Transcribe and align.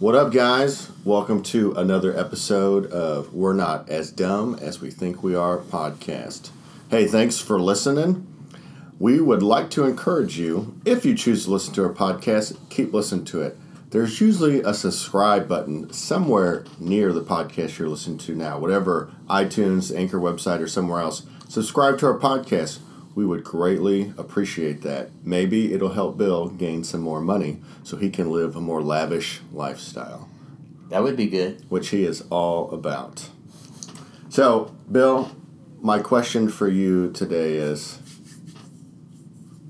What 0.00 0.14
up, 0.14 0.32
guys? 0.32 0.90
Welcome 1.04 1.42
to 1.42 1.72
another 1.72 2.18
episode 2.18 2.86
of 2.86 3.34
We're 3.34 3.52
Not 3.52 3.90
As 3.90 4.10
Dumb 4.10 4.58
as 4.58 4.80
We 4.80 4.90
Think 4.90 5.22
We 5.22 5.34
Are 5.34 5.58
podcast. 5.58 6.48
Hey, 6.88 7.06
thanks 7.06 7.38
for 7.38 7.60
listening. 7.60 8.26
We 8.98 9.20
would 9.20 9.42
like 9.42 9.68
to 9.72 9.84
encourage 9.84 10.38
you, 10.38 10.80
if 10.86 11.04
you 11.04 11.14
choose 11.14 11.44
to 11.44 11.50
listen 11.50 11.74
to 11.74 11.84
our 11.84 11.92
podcast, 11.92 12.56
keep 12.70 12.94
listening 12.94 13.26
to 13.26 13.42
it. 13.42 13.58
There's 13.90 14.22
usually 14.22 14.62
a 14.62 14.72
subscribe 14.72 15.46
button 15.46 15.92
somewhere 15.92 16.64
near 16.78 17.12
the 17.12 17.22
podcast 17.22 17.78
you're 17.78 17.90
listening 17.90 18.16
to 18.20 18.34
now, 18.34 18.58
whatever 18.58 19.12
iTunes, 19.28 19.94
Anchor 19.94 20.18
website, 20.18 20.60
or 20.60 20.66
somewhere 20.66 21.02
else. 21.02 21.26
Subscribe 21.46 21.98
to 21.98 22.06
our 22.06 22.18
podcast. 22.18 22.78
We 23.14 23.26
would 23.26 23.42
greatly 23.44 24.12
appreciate 24.16 24.82
that. 24.82 25.10
Maybe 25.24 25.72
it'll 25.74 25.92
help 25.92 26.16
Bill 26.16 26.48
gain 26.48 26.84
some 26.84 27.00
more 27.00 27.20
money 27.20 27.60
so 27.82 27.96
he 27.96 28.08
can 28.10 28.30
live 28.30 28.54
a 28.56 28.60
more 28.60 28.82
lavish 28.82 29.40
lifestyle, 29.52 30.28
That 30.90 31.02
would 31.02 31.16
be 31.16 31.26
good. 31.26 31.64
which 31.68 31.88
he 31.88 32.04
is 32.04 32.22
all 32.30 32.70
about. 32.70 33.28
So, 34.28 34.74
Bill, 34.90 35.30
my 35.80 35.98
question 35.98 36.48
for 36.48 36.68
you 36.68 37.10
today 37.10 37.54
is 37.56 37.98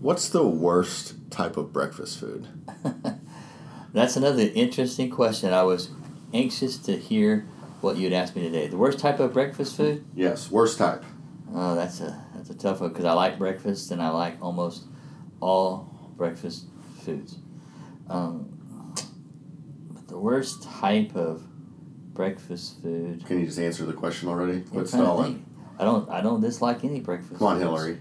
what's 0.01 0.29
the 0.29 0.47
worst 0.47 1.15
type 1.31 1.57
of 1.57 1.73
breakfast 1.73 2.19
food? 2.21 2.47
That's 3.93 4.17
another 4.17 4.51
interesting 4.55 5.11
question. 5.11 5.53
I 5.53 5.63
was 5.63 5.91
anxious 6.33 6.77
to 6.79 6.97
hear 6.97 7.47
what 7.81 7.97
you'd 7.97 8.13
ask 8.13 8.37
me 8.37 8.43
today. 8.43 8.69
The 8.69 8.77
worst 8.77 8.99
type 8.99 9.19
of 9.19 9.33
breakfast 9.33 9.77
food? 9.77 10.05
Yes, 10.15 10.51
worst 10.51 10.79
type. 10.79 11.03
Oh, 11.53 11.75
that's 11.75 12.01
a 12.01 12.25
that's 12.51 12.65
a 12.65 12.69
tough 12.69 12.81
one 12.81 12.91
because 12.91 13.05
I 13.05 13.13
like 13.13 13.39
breakfast 13.39 13.91
and 13.91 14.03
I 14.03 14.11
like 14.11 14.43
almost 14.43 14.85
all 15.41 16.13
breakfast 16.17 16.67
foods. 17.05 17.39
Um, 18.09 18.95
but 19.91 20.09
the 20.09 20.19
worst 20.19 20.63
type 20.63 21.15
of 21.15 21.43
breakfast 22.13 22.83
food. 22.83 23.25
Can 23.27 23.41
you 23.41 23.47
just 23.47 23.59
answer 23.59 23.85
the 23.87 23.93
question 23.93 24.29
already? 24.29 24.63
Quit 24.63 24.89
stalling. 24.89 25.45
I 25.79 25.85
don't 25.85 26.11
I 26.11 26.21
don't 26.21 26.41
dislike 26.41 26.85
any 26.85 27.01
breakfast. 27.01 27.39
Come 27.39 27.47
on, 27.47 27.57
foods. 27.57 27.65
Hillary. 27.65 27.99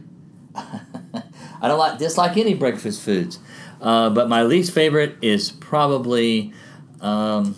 I 1.62 1.68
don't 1.68 1.80
like 1.80 2.00
dislike 2.00 2.38
any 2.38 2.56
breakfast 2.56 3.02
foods, 3.02 3.40
uh, 3.82 4.10
but 4.10 4.28
my 4.30 4.44
least 4.44 4.74
favorite 4.74 5.16
is 5.22 5.52
probably 5.52 6.54
um, 7.02 7.56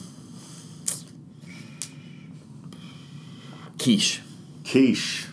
quiche. 3.80 4.22
Quiche. 4.66 5.31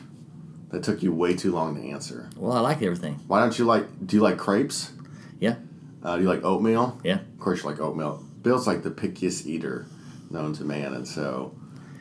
That 0.71 0.83
took 0.83 1.03
you 1.03 1.13
way 1.13 1.35
too 1.35 1.53
long 1.53 1.77
to 1.77 1.89
answer. 1.89 2.29
Well, 2.37 2.53
I 2.53 2.61
like 2.61 2.83
everything. 2.83 3.15
Why 3.27 3.41
don't 3.41 3.59
you 3.59 3.65
like? 3.65 3.87
Do 4.07 4.17
you 4.17 4.23
like 4.23 4.37
crepes? 4.37 4.93
Yeah. 5.41 5.57
Uh, 6.03 6.17
do 6.17 6.23
you 6.23 6.29
like 6.29 6.45
oatmeal? 6.45 7.01
Yeah. 7.03 7.21
Of 7.21 7.39
course, 7.41 7.63
you 7.63 7.71
like 7.71 7.81
oatmeal. 7.81 8.23
Bill's 8.43 8.67
like 8.67 8.83
the 8.83 8.91
pickiest 8.91 9.47
eater 9.47 9.87
known 10.31 10.53
to 10.55 10.65
man, 10.65 10.93
and 10.93 11.09
so 11.09 11.55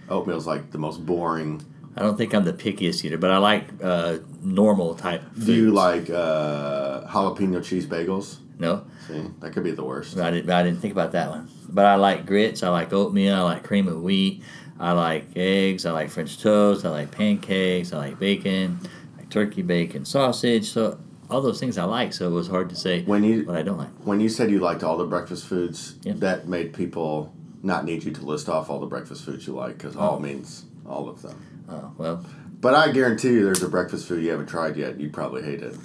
oatmeal's 0.10 0.46
like 0.46 0.72
the 0.72 0.78
most 0.78 1.06
boring. 1.06 1.64
I 1.96 2.02
don't 2.02 2.18
think 2.18 2.34
I'm 2.34 2.44
the 2.44 2.54
pickiest 2.54 3.04
eater, 3.06 3.18
but 3.18 3.32
I 3.32 3.38
like 3.38 3.66
uh, 3.82 4.18
normal 4.44 4.96
type. 4.96 5.24
Foods. 5.34 5.46
Do 5.46 5.54
you 5.54 5.72
like 5.72 6.10
uh, 6.10 7.08
jalapeno 7.08 7.64
cheese 7.64 7.86
bagels? 7.88 8.38
No, 8.60 8.86
See, 9.08 9.24
that 9.40 9.54
could 9.54 9.64
be 9.64 9.72
the 9.72 9.84
worst. 9.84 10.18
I 10.18 10.32
didn't. 10.32 10.50
I 10.50 10.64
didn't 10.64 10.80
think 10.80 10.92
about 10.92 11.12
that 11.14 11.30
one. 11.30 11.50
But 11.70 11.86
I 11.86 11.96
like 11.96 12.26
grits. 12.26 12.64
I 12.64 12.70
like 12.70 12.92
oatmeal. 12.92 13.36
I 13.36 13.42
like 13.42 13.64
cream 13.64 13.88
of 13.88 14.02
wheat. 14.02 14.44
I 14.80 14.92
like 14.92 15.26
eggs. 15.36 15.86
I 15.86 15.92
like 15.92 16.10
French 16.10 16.40
toast. 16.42 16.86
I 16.86 16.90
like 16.90 17.12
pancakes. 17.12 17.94
I 17.94 17.98
like 17.98 18.20
bacon. 18.20 18.80
I 19.16 19.20
like 19.20 19.30
turkey 19.30 19.62
bacon, 19.64 20.06
sausage. 20.06 20.70
So 20.70 21.00
all 21.30 21.42
those 21.42 21.60
things 21.60 21.78
I 21.78 21.84
like. 21.84 22.14
So 22.14 22.28
it 22.28 22.32
was 22.34 22.48
hard 22.48 22.70
to 22.70 22.76
say 22.76 23.04
When 23.04 23.24
you 23.24 23.44
what 23.46 23.56
I 23.58 23.62
don't 23.64 23.78
like. 23.78 23.90
when 24.04 24.20
you 24.20 24.30
said 24.30 24.52
you 24.52 24.60
liked 24.60 24.84
all 24.84 24.98
the 24.98 25.06
breakfast 25.06 25.46
foods, 25.46 25.96
Yeah. 26.04 26.14
that 26.18 26.48
made 26.48 26.74
people 26.74 27.34
not 27.64 27.86
need 27.86 28.04
you 28.04 28.12
to 28.12 28.22
list 28.26 28.50
off 28.50 28.70
all 28.70 28.80
the 28.80 28.86
breakfast 28.86 29.26
foods 29.26 29.48
you 29.48 29.54
like 29.54 29.78
because 29.78 29.96
all 29.96 30.18
oh. 30.18 30.20
means 30.20 30.66
all 30.86 31.10
of 31.10 31.22
them. 31.22 31.66
Oh 31.70 31.92
well, 31.98 32.26
But 32.62 32.76
I 32.76 32.92
guarantee 32.92 33.30
you, 33.34 33.44
there's 33.46 33.64
a 33.64 33.68
breakfast 33.70 34.08
food 34.08 34.24
you 34.24 34.30
haven't 34.32 34.48
tried 34.48 34.78
yet. 34.78 35.00
You'd 35.00 35.12
probably 35.14 35.42
hate 35.44 35.62
it. 35.62 35.76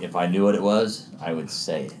if 0.00 0.14
I 0.16 0.26
knew 0.28 0.44
what 0.44 0.54
it 0.54 0.62
was, 0.62 1.08
I 1.20 1.32
would 1.32 1.50
say 1.50 1.86
it. 1.86 1.94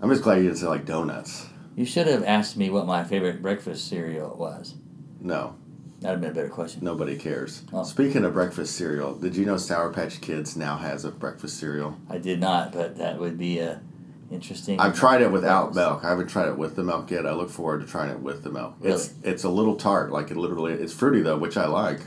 I'm 0.00 0.08
just 0.10 0.22
glad 0.22 0.36
you 0.38 0.44
didn't 0.44 0.56
say 0.58 0.66
like 0.66 0.84
donuts. 0.86 1.46
You 1.78 1.84
should 1.84 2.08
have 2.08 2.24
asked 2.24 2.56
me 2.56 2.70
what 2.70 2.88
my 2.88 3.04
favorite 3.04 3.40
breakfast 3.40 3.86
cereal 3.86 4.34
was. 4.36 4.74
No, 5.20 5.54
That'd 6.00 6.16
have 6.16 6.20
been 6.20 6.30
a 6.32 6.34
better 6.34 6.48
question. 6.52 6.80
nobody 6.82 7.14
cares. 7.16 7.62
Oh. 7.72 7.84
Speaking 7.84 8.24
of 8.24 8.32
breakfast 8.32 8.74
cereal, 8.74 9.14
did 9.14 9.36
you 9.36 9.46
know 9.46 9.56
Sour 9.56 9.92
Patch 9.92 10.20
Kids 10.20 10.56
now 10.56 10.76
has 10.76 11.04
a 11.04 11.12
breakfast 11.12 11.56
cereal? 11.56 11.96
I 12.10 12.18
did 12.18 12.40
not, 12.40 12.72
but 12.72 12.96
that 12.96 13.20
would 13.20 13.38
be 13.38 13.60
a 13.60 13.80
interesting. 14.28 14.80
I've 14.80 14.98
tried 14.98 15.22
it 15.22 15.30
without 15.30 15.72
breakfast. 15.72 15.76
milk. 15.76 16.04
I 16.04 16.08
haven't 16.08 16.26
tried 16.26 16.48
it 16.48 16.58
with 16.58 16.74
the 16.74 16.82
milk 16.82 17.12
yet. 17.12 17.26
I 17.26 17.32
look 17.32 17.48
forward 17.48 17.80
to 17.82 17.86
trying 17.86 18.10
it 18.10 18.18
with 18.18 18.42
the 18.42 18.50
milk. 18.50 18.74
It's 18.82 19.14
it's 19.22 19.44
a 19.44 19.48
little 19.48 19.76
tart, 19.76 20.10
like 20.10 20.32
it 20.32 20.36
literally. 20.36 20.72
It's 20.72 20.92
fruity 20.92 21.22
though, 21.22 21.38
which 21.38 21.56
I 21.56 21.68
like. 21.68 22.00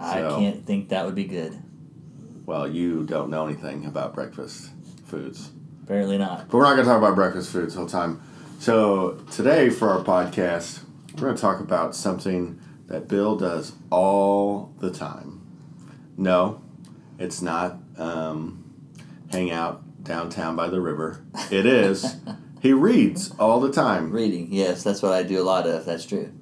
I 0.00 0.18
So- 0.20 0.38
can't 0.40 0.66
think 0.66 0.88
that 0.88 1.04
would 1.06 1.14
be 1.14 1.26
good. 1.26 1.62
Well, 2.44 2.66
you 2.66 3.04
don't 3.04 3.30
know 3.30 3.46
anything 3.46 3.86
about 3.86 4.14
breakfast 4.14 4.70
foods. 5.04 5.52
Apparently 5.84 6.18
not. 6.18 6.48
But 6.48 6.56
we're 6.56 6.64
not 6.64 6.74
going 6.74 6.86
to 6.86 6.90
talk 6.90 6.98
about 6.98 7.14
breakfast 7.14 7.50
foods 7.50 7.74
the 7.74 7.80
whole 7.80 7.88
time. 7.88 8.20
So 8.58 9.18
today 9.30 9.68
for 9.68 9.90
our 9.90 10.02
podcast, 10.02 10.80
we're 11.14 11.20
going 11.20 11.34
to 11.36 11.40
talk 11.40 11.60
about 11.60 11.94
something 11.94 12.60
that 12.86 13.08
Bill 13.08 13.36
does 13.36 13.72
all 13.90 14.72
the 14.80 14.90
time. 14.90 15.40
No, 16.16 16.62
it's 17.18 17.42
not 17.42 17.76
um, 17.98 18.64
hang 19.30 19.50
out 19.50 19.82
downtown 20.02 20.56
by 20.56 20.68
the 20.68 20.80
river. 20.80 21.24
It 21.50 21.66
is 21.66 22.16
he 22.60 22.72
reads 22.72 23.32
all 23.38 23.60
the 23.60 23.72
time. 23.72 24.10
Reading, 24.10 24.48
yes, 24.50 24.82
that's 24.82 25.02
what 25.02 25.12
I 25.12 25.22
do 25.22 25.40
a 25.40 25.44
lot 25.44 25.66
of. 25.66 25.84
That's 25.84 26.06
true. 26.06 26.32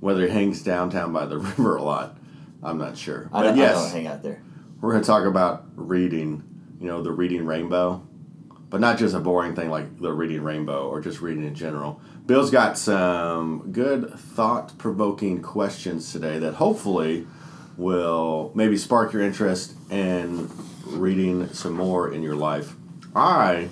Whether 0.00 0.26
he 0.26 0.32
hangs 0.32 0.62
downtown 0.62 1.12
by 1.12 1.26
the 1.26 1.38
river 1.38 1.76
a 1.76 1.82
lot, 1.82 2.16
I'm 2.62 2.78
not 2.78 2.96
sure. 2.96 3.28
I 3.32 3.42
don't, 3.42 3.58
I 3.58 3.72
don't 3.72 3.90
hang 3.90 4.06
out 4.06 4.22
there. 4.22 4.42
we're 4.80 4.92
going 4.92 5.02
to 5.02 5.06
talk 5.06 5.26
about 5.26 5.66
reading. 5.74 6.42
You 6.80 6.88
know, 6.88 7.02
the 7.02 7.10
reading 7.10 7.46
rainbow, 7.46 8.05
but 8.76 8.82
not 8.82 8.98
just 8.98 9.14
a 9.14 9.20
boring 9.20 9.54
thing 9.54 9.70
like 9.70 10.00
the 10.00 10.12
reading 10.12 10.42
rainbow 10.42 10.86
or 10.86 11.00
just 11.00 11.22
reading 11.22 11.46
in 11.46 11.54
general. 11.54 11.98
Bill's 12.26 12.50
got 12.50 12.76
some 12.76 13.72
good 13.72 14.12
thought 14.12 14.76
provoking 14.76 15.40
questions 15.40 16.12
today 16.12 16.38
that 16.38 16.52
hopefully 16.52 17.26
will 17.78 18.52
maybe 18.54 18.76
spark 18.76 19.14
your 19.14 19.22
interest 19.22 19.72
in 19.90 20.50
reading 20.84 21.48
some 21.54 21.72
more 21.72 22.12
in 22.12 22.22
your 22.22 22.34
life. 22.34 22.74
I 23.14 23.70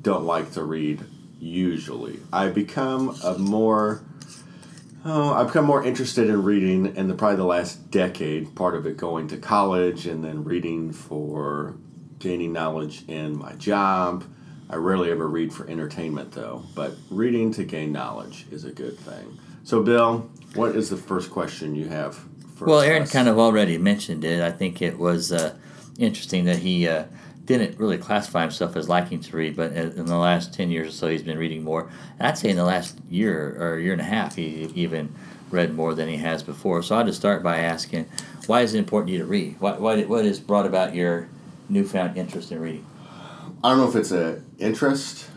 don't 0.00 0.26
like 0.26 0.52
to 0.52 0.62
read 0.62 1.02
usually. 1.40 2.20
I 2.32 2.50
become 2.50 3.18
a 3.24 3.36
more 3.36 4.04
Oh, 5.04 5.32
I've 5.32 5.48
become 5.48 5.64
more 5.64 5.84
interested 5.84 6.28
in 6.28 6.44
reading 6.44 6.94
in 6.94 7.08
the 7.08 7.14
probably 7.14 7.38
the 7.38 7.44
last 7.44 7.90
decade. 7.90 8.54
Part 8.54 8.76
of 8.76 8.86
it 8.86 8.96
going 8.96 9.26
to 9.26 9.36
college 9.36 10.06
and 10.06 10.22
then 10.22 10.44
reading 10.44 10.92
for 10.92 11.74
gaining 12.22 12.52
knowledge 12.52 13.04
in 13.08 13.36
my 13.36 13.52
job. 13.54 14.24
I 14.70 14.76
rarely 14.76 15.10
ever 15.10 15.28
read 15.28 15.52
for 15.52 15.68
entertainment 15.68 16.32
though, 16.32 16.62
but 16.74 16.94
reading 17.10 17.52
to 17.54 17.64
gain 17.64 17.92
knowledge 17.92 18.46
is 18.50 18.64
a 18.64 18.70
good 18.72 18.98
thing. 18.98 19.38
So, 19.64 19.82
Bill, 19.82 20.30
what 20.54 20.74
is 20.74 20.88
the 20.88 20.96
first 20.96 21.30
question 21.30 21.74
you 21.74 21.88
have 21.88 22.16
for 22.56 22.66
Well, 22.66 22.80
Aaron 22.80 23.02
us? 23.02 23.12
kind 23.12 23.28
of 23.28 23.38
already 23.38 23.76
mentioned 23.76 24.24
it. 24.24 24.40
I 24.40 24.50
think 24.50 24.80
it 24.80 24.98
was 24.98 25.30
uh, 25.32 25.54
interesting 25.98 26.44
that 26.46 26.58
he 26.58 26.88
uh, 26.88 27.04
didn't 27.44 27.78
really 27.78 27.98
classify 27.98 28.42
himself 28.42 28.76
as 28.76 28.88
liking 28.88 29.20
to 29.20 29.36
read, 29.36 29.56
but 29.56 29.72
in 29.72 30.06
the 30.06 30.16
last 30.16 30.54
10 30.54 30.70
years 30.70 30.88
or 30.88 30.92
so, 30.92 31.08
he's 31.08 31.22
been 31.22 31.38
reading 31.38 31.62
more. 31.62 31.90
And 32.18 32.28
I'd 32.28 32.38
say 32.38 32.48
in 32.50 32.56
the 32.56 32.64
last 32.64 32.98
year 33.10 33.56
or 33.60 33.78
year 33.78 33.92
and 33.92 34.00
a 34.00 34.04
half, 34.04 34.36
he 34.36 34.70
even 34.74 35.14
read 35.50 35.74
more 35.74 35.94
than 35.94 36.08
he 36.08 36.16
has 36.16 36.42
before. 36.42 36.82
So 36.82 36.96
I'd 36.96 37.06
just 37.06 37.18
start 37.18 37.42
by 37.42 37.58
asking, 37.58 38.06
why 38.46 38.62
is 38.62 38.74
it 38.74 38.78
important 38.78 39.08
to 39.08 39.12
you 39.12 39.18
to 39.18 39.26
read? 39.26 39.60
What, 39.60 39.80
what, 39.80 40.08
what 40.08 40.24
has 40.24 40.40
brought 40.40 40.66
about 40.66 40.94
your 40.94 41.28
newfound 41.68 42.16
interest 42.16 42.52
in 42.52 42.60
reading? 42.60 42.86
I 43.62 43.70
don't 43.70 43.78
know 43.78 43.88
if 43.88 43.96
it's 43.96 44.12
a 44.12 44.42
interest, 44.58 45.28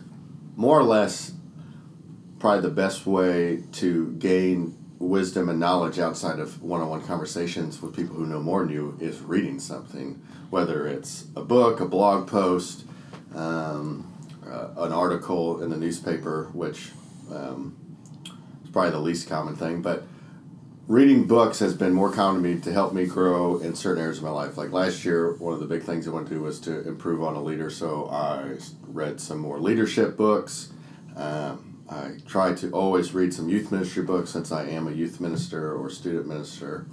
more 0.56 0.80
or 0.80 0.84
less, 0.84 1.34
probably 2.40 2.62
the 2.62 2.76
best 2.76 3.06
way 3.06 3.64
to 3.74 4.12
gain 4.14 4.78
wisdom 5.00 5.50
and 5.50 5.60
knowledge 5.60 6.00
outside 6.00 6.40
of 6.40 6.62
one-on-one 6.62 7.02
conversations 7.02 7.82
with 7.82 7.96
people 7.96 8.16
who 8.16 8.26
know 8.26 8.42
more 8.42 8.64
than 8.64 8.74
you 8.74 8.98
is 9.00 9.22
reading 9.22 9.60
something, 9.60 10.22
whether 10.50 10.88
it's 10.88 11.26
a 11.36 11.42
book, 11.42 11.80
a 11.80 11.86
blog 11.86 12.28
post, 12.28 12.86
um, 13.36 14.12
uh, 14.48 14.70
an 14.78 14.92
article 14.92 15.62
in 15.62 15.70
the 15.70 15.78
newspaper, 15.78 16.50
which 16.54 16.92
um, 17.32 17.76
is 18.64 18.70
probably 18.72 18.92
the 18.92 19.00
least 19.00 19.28
common 19.28 19.56
thing, 19.56 19.82
but 19.82 20.04
reading 20.88 21.26
books 21.26 21.60
has 21.60 21.74
been 21.74 21.94
more 21.94 22.12
common 22.12 22.44
to 22.44 22.50
me 22.50 22.62
to 22.62 22.72
help 22.72 22.94
me 22.94 23.06
grow 23.06 23.58
in 23.58 23.74
certain 23.76 24.02
areas 24.02 24.20
of 24.20 24.24
my 24.24 24.30
life. 24.30 24.58
Like 24.58 24.72
last 24.72 25.04
year, 25.04 25.34
one 25.36 25.54
of 25.54 25.60
the 25.60 25.66
big 25.66 25.82
things 25.82 26.08
I 26.08 26.12
wanted 26.12 26.30
to 26.30 26.36
do 26.36 26.42
was 26.42 26.60
to 26.62 26.88
improve 26.88 27.24
on 27.24 27.36
a 27.36 27.42
leader, 27.42 27.70
so 27.70 28.08
I 28.10 28.58
read 28.84 29.20
some 29.20 29.40
more 29.40 29.60
leadership 29.60 30.16
books. 30.16 30.72
Um, 31.16 31.84
I 31.90 32.18
try 32.28 32.54
to 32.56 32.72
always 32.72 33.14
read 33.14 33.34
some 33.34 33.50
youth 33.50 33.72
ministry 33.72 34.04
books 34.04 34.30
since 34.30 34.52
I 34.52 34.66
am 34.66 34.88
a 34.88 34.92
youth 34.92 35.20
minister 35.20 35.76
or 35.76 35.90
student 35.90 36.28
minister. 36.28 36.86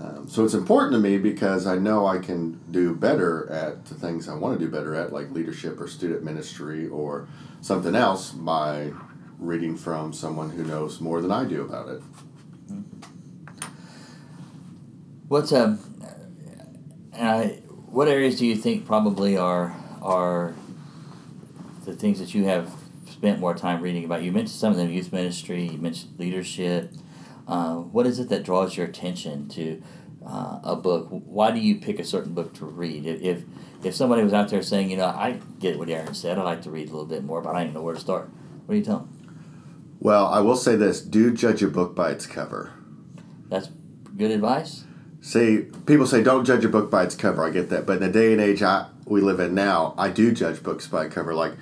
Um, 0.00 0.28
so 0.28 0.44
it's 0.44 0.54
important 0.54 0.92
to 0.94 0.98
me 0.98 1.18
because 1.18 1.66
I 1.66 1.76
know 1.76 2.06
I 2.06 2.18
can 2.18 2.58
do 2.70 2.94
better 2.94 3.50
at 3.50 3.84
the 3.84 3.94
things 3.94 4.28
I 4.28 4.34
want 4.34 4.58
to 4.58 4.64
do 4.64 4.70
better 4.70 4.94
at, 4.94 5.12
like 5.12 5.30
leadership 5.30 5.80
or 5.80 5.88
student 5.88 6.24
ministry 6.24 6.88
or 6.88 7.28
something 7.60 7.94
else, 7.94 8.30
by 8.30 8.92
reading 9.38 9.76
from 9.76 10.12
someone 10.12 10.50
who 10.50 10.64
knows 10.64 11.00
more 11.00 11.20
than 11.20 11.30
I 11.30 11.44
do 11.44 11.62
about 11.62 11.88
it. 11.88 12.02
What's 15.30 15.52
um, 15.52 15.78
uh, 17.16 17.44
what 17.86 18.08
areas 18.08 18.36
do 18.36 18.44
you 18.44 18.56
think 18.56 18.84
probably 18.84 19.36
are 19.36 19.76
are 20.02 20.56
the 21.84 21.94
things 21.94 22.18
that 22.18 22.34
you 22.34 22.46
have 22.46 22.72
spent 23.08 23.38
more 23.38 23.54
time 23.54 23.80
reading 23.80 24.04
about? 24.04 24.24
You 24.24 24.32
mentioned 24.32 24.58
some 24.58 24.72
of 24.72 24.76
them: 24.76 24.90
youth 24.90 25.12
ministry. 25.12 25.68
You 25.68 25.78
mentioned 25.78 26.18
leadership. 26.18 26.92
Uh, 27.46 27.76
what 27.76 28.08
is 28.08 28.18
it 28.18 28.28
that 28.30 28.42
draws 28.42 28.76
your 28.76 28.86
attention 28.86 29.48
to 29.50 29.80
uh, 30.26 30.58
a 30.64 30.74
book? 30.74 31.06
Why 31.10 31.52
do 31.52 31.60
you 31.60 31.76
pick 31.76 32.00
a 32.00 32.04
certain 32.04 32.34
book 32.34 32.52
to 32.54 32.64
read? 32.64 33.06
If, 33.06 33.22
if 33.22 33.44
if 33.84 33.94
somebody 33.94 34.24
was 34.24 34.32
out 34.32 34.48
there 34.48 34.62
saying, 34.62 34.90
you 34.90 34.96
know, 34.96 35.06
I 35.06 35.38
get 35.60 35.78
what 35.78 35.88
Aaron 35.88 36.12
said, 36.12 36.38
I'd 36.38 36.42
like 36.42 36.62
to 36.62 36.72
read 36.72 36.88
a 36.88 36.90
little 36.90 37.06
bit 37.06 37.22
more, 37.22 37.40
but 37.40 37.50
I 37.50 37.52
don't 37.52 37.62
even 37.62 37.74
know 37.74 37.82
where 37.82 37.94
to 37.94 38.00
start. 38.00 38.30
What 38.66 38.72
do 38.72 38.78
you 38.78 38.84
tell 38.84 38.98
them? 38.98 39.96
Well, 40.00 40.26
I 40.26 40.40
will 40.40 40.56
say 40.56 40.74
this: 40.74 41.00
do 41.00 41.32
judge 41.32 41.62
a 41.62 41.68
book 41.68 41.94
by 41.94 42.10
its 42.10 42.26
cover. 42.26 42.72
That's 43.48 43.68
good 44.16 44.32
advice. 44.32 44.86
See, 45.22 45.66
people 45.86 46.06
say 46.06 46.22
don't 46.22 46.44
judge 46.44 46.64
a 46.64 46.68
book 46.68 46.90
by 46.90 47.02
its 47.04 47.14
cover. 47.14 47.44
I 47.44 47.50
get 47.50 47.68
that, 47.70 47.86
but 47.86 47.96
in 47.96 48.02
the 48.02 48.08
day 48.08 48.32
and 48.32 48.40
age 48.40 48.62
I, 48.62 48.86
we 49.04 49.20
live 49.20 49.40
in 49.40 49.54
now, 49.54 49.94
I 49.98 50.08
do 50.08 50.32
judge 50.32 50.62
books 50.62 50.86
by 50.86 51.08
cover. 51.08 51.34
Like, 51.34 51.52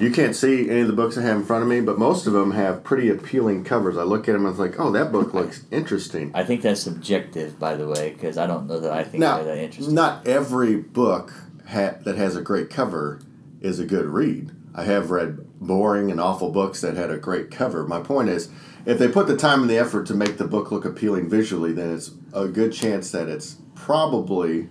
you 0.00 0.10
can't 0.10 0.34
see 0.36 0.68
any 0.68 0.80
of 0.80 0.88
the 0.88 0.92
books 0.92 1.16
I 1.16 1.22
have 1.22 1.36
in 1.38 1.44
front 1.44 1.62
of 1.62 1.68
me, 1.68 1.80
but 1.80 1.98
most 1.98 2.26
of 2.26 2.32
them 2.32 2.50
have 2.50 2.84
pretty 2.84 3.08
appealing 3.08 3.64
covers. 3.64 3.96
I 3.96 4.02
look 4.02 4.28
at 4.28 4.32
them 4.32 4.44
and 4.44 4.50
it's 4.50 4.58
like, 4.58 4.78
oh, 4.78 4.90
that 4.92 5.12
book 5.12 5.32
looks 5.34 5.64
interesting. 5.70 6.30
I 6.34 6.44
think 6.44 6.62
that's 6.62 6.80
subjective, 6.82 7.58
by 7.58 7.76
the 7.76 7.88
way, 7.88 8.10
because 8.10 8.36
I 8.38 8.46
don't 8.46 8.66
know 8.66 8.80
that 8.80 8.92
I 8.92 9.04
think 9.04 9.20
Now, 9.20 9.36
they're 9.36 9.54
that 9.56 9.58
interesting. 9.62 9.94
not 9.94 10.26
every 10.26 10.76
book 10.76 11.32
ha- 11.68 11.94
that 12.02 12.16
has 12.16 12.36
a 12.36 12.42
great 12.42 12.70
cover 12.70 13.20
is 13.60 13.78
a 13.78 13.86
good 13.86 14.06
read. 14.06 14.52
I 14.76 14.84
have 14.84 15.10
read 15.10 15.38
boring 15.58 16.10
and 16.10 16.20
awful 16.20 16.50
books 16.50 16.82
that 16.82 16.96
had 16.96 17.10
a 17.10 17.16
great 17.16 17.50
cover. 17.50 17.86
My 17.86 18.00
point 18.00 18.28
is, 18.28 18.50
if 18.84 18.98
they 18.98 19.08
put 19.08 19.26
the 19.26 19.36
time 19.36 19.62
and 19.62 19.70
the 19.70 19.78
effort 19.78 20.06
to 20.08 20.14
make 20.14 20.36
the 20.36 20.46
book 20.46 20.70
look 20.70 20.84
appealing 20.84 21.30
visually, 21.30 21.72
then 21.72 21.94
it's 21.94 22.10
a 22.34 22.46
good 22.46 22.72
chance 22.74 23.10
that 23.10 23.26
it's 23.26 23.56
probably 23.74 24.68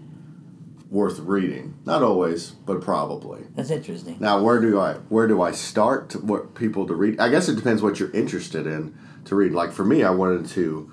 worth 0.92 1.20
reading. 1.20 1.78
Not 1.86 2.04
always, 2.04 2.52
but 2.52 2.82
probably. 2.82 3.42
That's 3.56 3.72
interesting. 3.72 4.18
Now, 4.20 4.42
where 4.42 4.62
do 4.62 4.80
I 4.80 4.94
where 5.10 5.28
do 5.28 5.42
I 5.42 5.52
start 5.52 6.10
to 6.12 6.20
what 6.20 6.54
people 6.54 6.86
to 6.86 6.94
read? 6.94 7.20
I 7.20 7.30
guess 7.30 7.50
it 7.50 7.56
depends 7.56 7.82
what 7.82 8.00
you're 8.00 8.12
interested 8.12 8.68
in 8.68 8.96
to 9.26 9.36
read. 9.36 9.54
Like 9.54 9.72
for 9.72 9.84
me, 9.84 10.04
I 10.04 10.12
wanted 10.12 10.46
to 10.52 10.90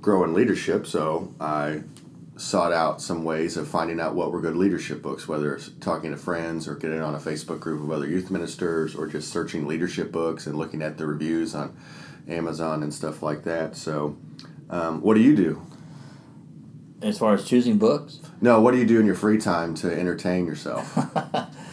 grow 0.00 0.24
in 0.24 0.32
leadership, 0.32 0.86
so 0.86 1.34
I 1.38 1.82
sought 2.36 2.72
out 2.72 3.00
some 3.00 3.22
ways 3.22 3.56
of 3.56 3.68
finding 3.68 4.00
out 4.00 4.14
what 4.14 4.32
were 4.32 4.40
good 4.40 4.56
leadership 4.56 5.00
books, 5.00 5.28
whether 5.28 5.54
it's 5.54 5.70
talking 5.80 6.10
to 6.10 6.16
friends 6.16 6.66
or 6.66 6.74
getting 6.74 7.00
on 7.00 7.14
a 7.14 7.18
Facebook 7.18 7.60
group 7.60 7.80
of 7.82 7.90
other 7.92 8.06
youth 8.06 8.30
ministers 8.30 8.94
or 8.94 9.06
just 9.06 9.30
searching 9.30 9.66
leadership 9.66 10.10
books 10.10 10.46
and 10.46 10.56
looking 10.56 10.82
at 10.82 10.98
the 10.98 11.06
reviews 11.06 11.54
on 11.54 11.76
Amazon 12.28 12.82
and 12.82 12.92
stuff 12.92 13.22
like 13.22 13.44
that. 13.44 13.76
So, 13.76 14.16
um, 14.68 15.00
what 15.00 15.14
do 15.14 15.20
you 15.20 15.36
do? 15.36 15.62
As 17.02 17.18
far 17.18 17.34
as 17.34 17.44
choosing 17.44 17.76
books, 17.78 18.18
No, 18.40 18.60
what 18.60 18.72
do 18.72 18.78
you 18.78 18.86
do 18.86 18.98
in 18.98 19.06
your 19.06 19.14
free 19.14 19.38
time 19.38 19.74
to 19.76 19.92
entertain 19.92 20.46
yourself? 20.46 20.96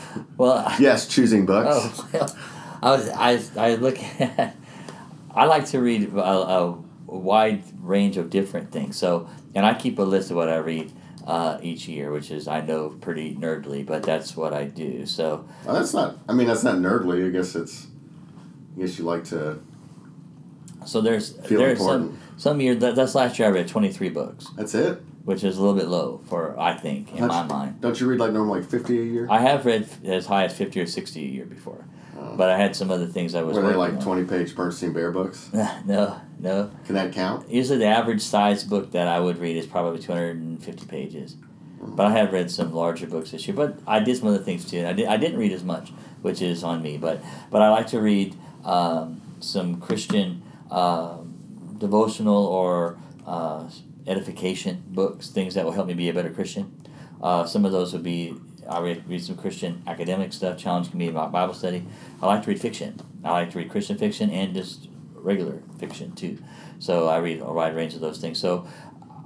well, 0.38 0.72
yes, 0.78 1.08
choosing 1.08 1.46
books. 1.46 2.02
Oh, 2.04 2.10
well, 2.14 2.36
I 2.84 2.92
was 2.92 3.10
I, 3.58 3.68
I 3.72 3.76
look 3.76 3.98
at 4.20 4.56
I 5.34 5.46
like 5.46 5.66
to 5.68 5.80
read 5.80 6.14
a, 6.14 6.20
a 6.22 6.72
wide 7.08 7.64
range 7.80 8.18
of 8.18 8.30
different 8.30 8.72
things. 8.72 8.98
So, 8.98 9.30
and 9.56 9.66
I 9.66 9.74
keep 9.74 10.00
a 10.00 10.04
list 10.04 10.32
of 10.32 10.38
what 10.38 10.50
I 10.50 10.58
read 10.58 10.92
uh, 11.26 11.60
each 11.62 11.88
year, 11.88 12.12
which 12.12 12.32
is 12.32 12.48
I 12.48 12.62
know 12.62 12.90
pretty 12.90 13.36
nerdly, 13.36 13.86
but 13.86 14.04
that's 14.04 14.36
what 14.36 14.54
I 14.54 14.66
do. 14.66 15.06
So, 15.06 15.46
Well, 15.66 15.76
that's 15.76 15.94
not. 15.94 16.18
I 16.28 16.34
mean, 16.34 16.48
that's 16.48 16.64
not 16.64 16.76
nerdly. 16.76 17.28
I 17.28 17.30
guess 17.30 17.56
it's. 17.56 17.88
I 18.76 18.82
guess 18.82 18.98
you 18.98 19.06
like 19.06 19.26
to. 19.26 19.60
so 20.86 21.02
there's 21.02 21.34
there's 21.34 21.80
important. 21.80 22.14
some 22.14 22.20
some 22.38 22.62
year 22.62 22.76
that, 22.76 22.96
that's 22.96 23.14
last 23.16 23.38
year 23.38 23.48
I 23.48 23.52
read 23.52 23.68
twenty 23.68 23.92
three 23.92 24.10
books, 24.10 24.48
That's 24.56 24.74
it. 24.74 25.02
Which 25.24 25.44
is 25.44 25.58
a 25.58 25.62
little 25.62 25.78
bit 25.78 25.88
low 25.88 26.22
for 26.30 26.60
I 26.60 26.74
think 26.76 27.14
in 27.14 27.28
my 27.28 27.44
mind. 27.44 27.80
Don't 27.82 28.00
you 28.00 28.08
read 28.08 28.20
like 28.20 28.32
normally 28.34 28.62
like 28.62 28.70
fifty 28.70 29.00
a 29.00 29.04
year? 29.04 29.28
I 29.30 29.40
have 29.40 29.66
read 29.66 29.88
as 30.04 30.26
high 30.26 30.46
as 30.46 30.58
fifty 30.58 30.80
or 30.82 30.88
sixty 30.88 31.24
a 31.24 31.28
year 31.28 31.46
before, 31.46 31.86
Oh. 32.18 32.36
but 32.36 32.50
I 32.50 32.58
had 32.58 32.76
some 32.76 32.90
other 32.90 33.06
things 33.06 33.36
I 33.36 33.44
was. 33.44 33.56
Were 33.56 33.62
they 33.68 33.76
like 33.76 33.94
on. 33.94 34.02
twenty 34.02 34.24
page 34.24 34.56
Berenstain 34.56 34.94
Bear 34.94 35.12
books? 35.12 35.50
no, 35.86 36.20
no. 36.40 36.72
Can 36.86 36.96
that 36.96 37.14
count? 37.14 37.48
Usually, 37.50 37.78
the 37.78 37.86
average 37.86 38.22
size 38.22 38.64
book 38.64 38.92
that 38.94 39.08
I 39.08 39.20
would 39.20 39.38
read 39.38 39.58
is 39.58 39.68
probably 39.68 40.00
250 40.02 40.86
pages. 40.88 41.36
But 41.84 42.08
I 42.08 42.12
have 42.12 42.32
read 42.32 42.50
some 42.52 42.74
larger 42.74 43.08
books 43.08 43.32
this 43.32 43.48
year. 43.48 43.56
But 43.56 43.80
I 43.88 44.00
did 44.00 44.18
some 44.18 44.28
other 44.28 44.38
things 44.38 44.70
too. 44.70 44.86
I, 44.86 44.94
did, 44.94 45.08
I 45.08 45.18
didn't 45.18 45.40
read 45.40 45.52
as 45.52 45.64
much, 45.64 45.92
which 46.22 46.42
is 46.42 46.64
on 46.64 46.82
me. 46.82 46.98
But 46.98 47.24
but 47.52 47.62
I 47.62 47.70
like 47.70 47.88
to 47.88 48.00
read 48.02 48.36
um, 48.66 49.22
some 49.40 49.80
Christian 49.80 50.42
um 50.72 51.76
devotional 51.78 52.46
or 52.46 52.98
uh, 53.26 53.68
edification 54.12 54.84
books, 54.88 55.30
things 55.30 55.56
that 55.56 55.66
will 55.66 55.72
help 55.72 55.88
me 55.88 55.94
be 55.94 56.10
a 56.10 56.14
better 56.14 56.30
Christian. 56.30 56.66
Uh, 57.22 57.46
some 57.46 57.66
of 57.66 57.72
those 57.72 57.94
would 57.94 58.04
be 58.04 58.36
I 58.70 58.80
read, 58.80 59.08
read 59.08 59.24
some 59.24 59.38
Christian 59.38 59.84
academic 59.88 60.34
stuff, 60.34 60.58
challenging 60.58 60.98
me 60.98 61.08
about 61.08 61.32
Bible 61.32 61.54
study. 61.54 61.86
I 62.22 62.28
like 62.28 62.44
to 62.44 62.50
read 62.50 62.62
fiction. 62.62 63.00
I 63.24 63.32
like 63.32 63.52
to 63.52 63.58
read 63.58 63.70
Christian 63.70 63.98
fiction 63.98 64.30
and 64.30 64.54
just 64.54 64.88
regular 65.14 65.62
fiction 65.80 66.14
too. 66.14 66.38
So 66.80 67.08
I 67.08 67.18
read 67.18 67.42
a 67.42 67.52
wide 67.52 67.76
range 67.76 67.94
of 67.96 68.02
those 68.02 68.20
things. 68.20 68.40
So 68.40 68.68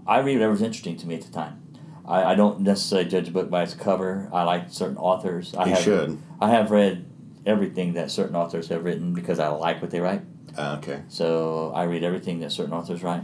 I 0.08 0.20
read 0.20 0.36
whatever's 0.36 0.62
interesting 0.62 0.98
to 0.98 1.08
me 1.08 1.16
at 1.16 1.22
the 1.22 1.32
time. 1.32 1.62
I, 2.08 2.24
I 2.24 2.36
don't 2.36 2.62
necessarily 2.62 3.10
judge 3.10 3.28
a 3.28 3.32
book 3.32 3.50
by 3.50 3.64
its 3.64 3.74
cover. 3.74 4.30
I 4.32 4.44
like 4.44 4.70
certain 4.70 4.98
authors. 4.98 5.54
I 5.56 5.66
You 5.66 5.74
have, 5.74 5.84
should. 5.84 6.22
I 6.40 6.50
have 6.52 6.72
read 6.72 7.06
everything 7.46 7.94
that 7.94 8.12
certain 8.12 8.36
authors 8.36 8.68
have 8.70 8.84
written 8.84 9.14
because 9.14 9.40
I 9.40 9.48
like 9.50 9.82
what 9.82 9.92
they 9.92 10.00
write. 10.00 10.22
Uh, 10.58 10.78
okay. 10.80 11.02
So 11.08 11.72
I 11.76 11.84
read 11.84 12.04
everything 12.04 12.40
that 12.40 12.52
certain 12.52 12.74
authors 12.74 13.04
write. 13.04 13.24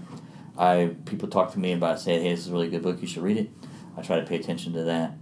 I 0.57 0.95
people 1.05 1.27
talk 1.27 1.53
to 1.53 1.59
me 1.59 1.71
about 1.73 1.99
saying, 1.99 2.23
"Hey, 2.23 2.31
this 2.31 2.41
is 2.41 2.49
a 2.49 2.51
really 2.53 2.69
good 2.69 2.83
book. 2.83 3.01
You 3.01 3.07
should 3.07 3.23
read 3.23 3.37
it." 3.37 3.49
I 3.97 4.01
try 4.01 4.19
to 4.19 4.25
pay 4.25 4.35
attention 4.35 4.73
to 4.73 4.83
that. 4.83 5.13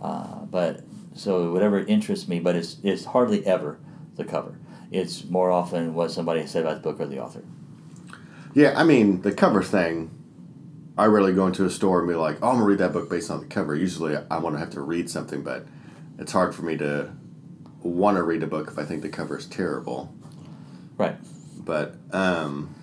Uh, 0.00 0.44
but 0.50 0.80
so 1.14 1.52
whatever 1.52 1.80
interests 1.80 2.28
me, 2.28 2.40
but 2.40 2.56
it's 2.56 2.76
it's 2.82 3.06
hardly 3.06 3.44
ever 3.46 3.78
the 4.16 4.24
cover. 4.24 4.58
It's 4.90 5.24
more 5.24 5.50
often 5.50 5.94
what 5.94 6.10
somebody 6.10 6.46
said 6.46 6.64
about 6.64 6.82
the 6.82 6.92
book 6.92 7.00
or 7.00 7.06
the 7.06 7.20
author. 7.20 7.42
Yeah, 8.54 8.74
I 8.76 8.84
mean 8.84 9.22
the 9.22 9.32
cover 9.32 9.62
thing. 9.62 10.10
I 10.98 11.06
rarely 11.06 11.34
go 11.34 11.46
into 11.46 11.66
a 11.66 11.70
store 11.70 11.98
and 11.98 12.08
be 12.08 12.14
like, 12.14 12.38
"Oh, 12.40 12.48
I'm 12.48 12.54
gonna 12.54 12.66
read 12.66 12.78
that 12.78 12.92
book 12.92 13.10
based 13.10 13.30
on 13.30 13.40
the 13.40 13.46
cover." 13.46 13.74
Usually, 13.74 14.16
I 14.16 14.38
want 14.38 14.54
to 14.54 14.60
have 14.60 14.70
to 14.70 14.80
read 14.80 15.10
something, 15.10 15.42
but 15.42 15.66
it's 16.18 16.32
hard 16.32 16.54
for 16.54 16.62
me 16.62 16.76
to 16.78 17.10
want 17.82 18.16
to 18.16 18.22
read 18.22 18.42
a 18.42 18.46
book 18.46 18.68
if 18.68 18.78
I 18.78 18.84
think 18.84 19.02
the 19.02 19.08
cover 19.08 19.36
is 19.36 19.46
terrible. 19.46 20.14
Right. 20.96 21.16
But 21.64 21.96
um, 22.12 22.74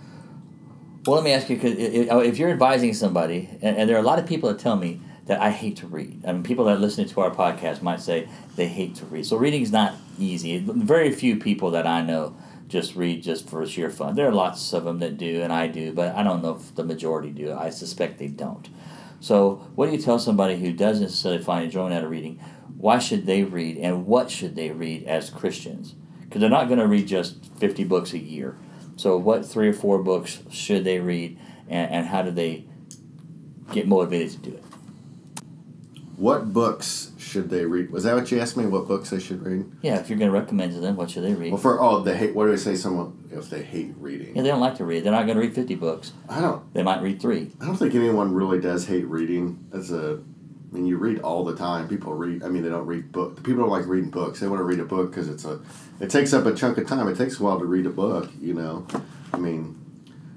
Well, 1.06 1.18
let 1.18 1.26
me 1.26 1.34
ask 1.34 1.50
you, 1.50 1.58
because 1.58 1.76
if 1.78 2.38
you're 2.38 2.50
advising 2.50 2.94
somebody, 2.94 3.50
and, 3.62 3.76
and 3.76 3.90
there 3.90 3.98
are 3.98 4.00
a 4.00 4.04
lot 4.04 4.20
of 4.20 4.26
people 4.26 4.48
that 4.48 4.60
tell 4.60 4.78
me 4.78 5.02
that 5.26 5.42
I 5.42 5.50
hate 5.50 5.76
to 5.78 5.88
read. 5.88 6.24
I 6.26 6.32
mean, 6.32 6.44
people 6.44 6.64
that 6.66 6.80
listen 6.80 7.06
to 7.06 7.22
our 7.22 7.30
podcast 7.30 7.82
might 7.82 8.00
say 8.00 8.30
they 8.56 8.68
hate 8.68 8.96
to 8.96 9.06
read. 9.06 9.26
So 9.26 9.36
reading 9.36 9.62
is 9.62 9.72
not 9.72 9.96
easy. 10.18 10.60
Very 10.60 11.12
few 11.12 11.36
people 11.36 11.72
that 11.72 11.86
I 11.86 12.02
know 12.02 12.38
just 12.70 12.96
read 12.96 13.22
just 13.22 13.50
for 13.50 13.66
sheer 13.66 13.90
fun. 13.90 14.16
There 14.16 14.30
are 14.30 14.34
lots 14.34 14.72
of 14.72 14.86
them 14.86 15.00
that 15.00 15.18
do, 15.18 15.42
and 15.42 15.52
I 15.52 15.68
do, 15.68 15.92
but 15.92 16.16
I 16.16 16.24
don't 16.24 16.42
know 16.42 16.56
if 16.56 16.74
the 16.76 16.86
majority 16.86 17.32
do. 17.32 17.54
I 17.54 17.70
suspect 17.70 18.18
they 18.18 18.28
don't. 18.28 18.70
So, 19.20 19.68
what 19.76 19.88
do 19.88 19.92
you 19.92 20.02
tell 20.02 20.20
somebody 20.20 20.58
who 20.58 20.72
doesn't 20.72 21.04
necessarily 21.04 21.44
find 21.44 21.66
enjoyment 21.66 21.96
out 21.96 22.06
of 22.06 22.12
reading? 22.12 22.40
Why 22.78 23.00
should 23.00 23.26
they 23.26 23.44
read, 23.44 23.78
and 23.78 24.06
what 24.06 24.32
should 24.32 24.56
they 24.56 24.72
read 24.72 25.04
as 25.04 25.30
Christians? 25.30 25.96
Because 26.22 26.40
they're 26.42 26.50
not 26.50 26.68
going 26.68 26.80
to 26.80 26.88
read 26.88 27.08
just 27.08 27.46
50 27.58 27.84
books 27.84 28.14
a 28.14 28.18
year. 28.20 28.58
So, 28.96 29.18
what 29.18 29.46
three 29.46 29.68
or 29.68 29.74
four 29.74 30.02
books 30.02 30.44
should 30.52 30.84
they 30.84 31.00
read, 31.00 31.40
and, 31.68 31.92
and 31.92 32.08
how 32.08 32.22
do 32.22 32.32
they 32.32 32.66
get 33.72 33.88
motivated 33.88 34.32
to 34.32 34.50
do 34.50 34.56
it? 34.58 34.64
what 36.24 36.54
books 36.54 37.12
should 37.18 37.50
they 37.50 37.66
read? 37.66 37.92
Was 37.92 38.04
that 38.04 38.16
what 38.16 38.32
you 38.32 38.40
asked 38.40 38.56
me? 38.56 38.66
What 38.66 38.88
books 38.88 39.10
they 39.10 39.20
should 39.20 39.46
read? 39.46 39.66
Yeah, 39.82 40.00
if 40.00 40.10
you're 40.10 40.18
going 40.18 40.32
to 40.32 40.40
recommend 40.40 40.72
to 40.74 40.80
them, 40.80 40.96
what 40.96 41.10
should 41.10 41.24
they 41.24 41.34
read? 41.34 41.52
Well, 41.52 41.62
for 41.62 41.82
oh, 41.82 42.02
they 42.02 42.16
hate. 42.16 42.34
What 42.34 42.46
do 42.46 42.54
I 42.54 42.56
say? 42.56 42.76
Someone 42.76 43.28
if 43.32 43.50
they 43.50 43.62
hate 43.62 43.94
reading. 43.98 44.36
yeah, 44.36 44.42
they 44.42 44.48
don't 44.48 44.62
like 44.62 44.76
to 44.76 44.86
read. 44.86 45.04
They're 45.04 45.12
not 45.12 45.26
going 45.26 45.36
to 45.36 45.42
read 45.42 45.54
50 45.54 45.76
books. 45.76 46.14
I 46.30 46.40
don't. 46.40 46.74
They 46.74 46.82
might 46.82 47.02
read 47.02 47.22
three. 47.22 47.52
I 47.60 47.66
don't 47.66 47.76
think 47.76 47.94
anyone 47.96 48.34
really 48.34 48.62
does 48.62 48.88
hate 48.88 49.06
reading. 49.08 49.68
As 49.74 49.92
a, 49.92 50.22
I 50.72 50.76
mean, 50.76 50.86
you 50.86 50.98
read 50.98 51.20
all 51.20 51.44
the 51.44 51.56
time. 51.56 51.90
People 51.90 52.14
read. 52.14 52.44
I 52.44 52.48
mean, 52.48 52.64
they 52.64 52.70
don't 52.70 52.86
read 52.86 53.12
book. 53.12 53.44
People 53.44 53.64
don't 53.64 53.72
like 53.72 53.86
reading 53.88 54.10
books. 54.10 54.40
They 54.40 54.48
want 54.48 54.60
to 54.60 54.66
read 54.66 54.80
a 54.80 54.86
book 54.86 55.10
because 55.10 55.28
it's 55.28 55.46
a. 55.46 55.60
It 56.00 56.10
takes 56.10 56.34
up 56.34 56.46
a 56.46 56.54
chunk 56.54 56.78
of 56.78 56.88
time. 56.88 57.08
It 57.08 57.18
takes 57.18 57.40
a 57.40 57.44
while 57.44 57.60
to 57.60 57.66
read 57.66 57.86
a 57.86 57.90
book. 57.90 58.30
You 58.42 58.54
know, 58.54 58.88
I 59.34 59.38
mean, 59.38 59.80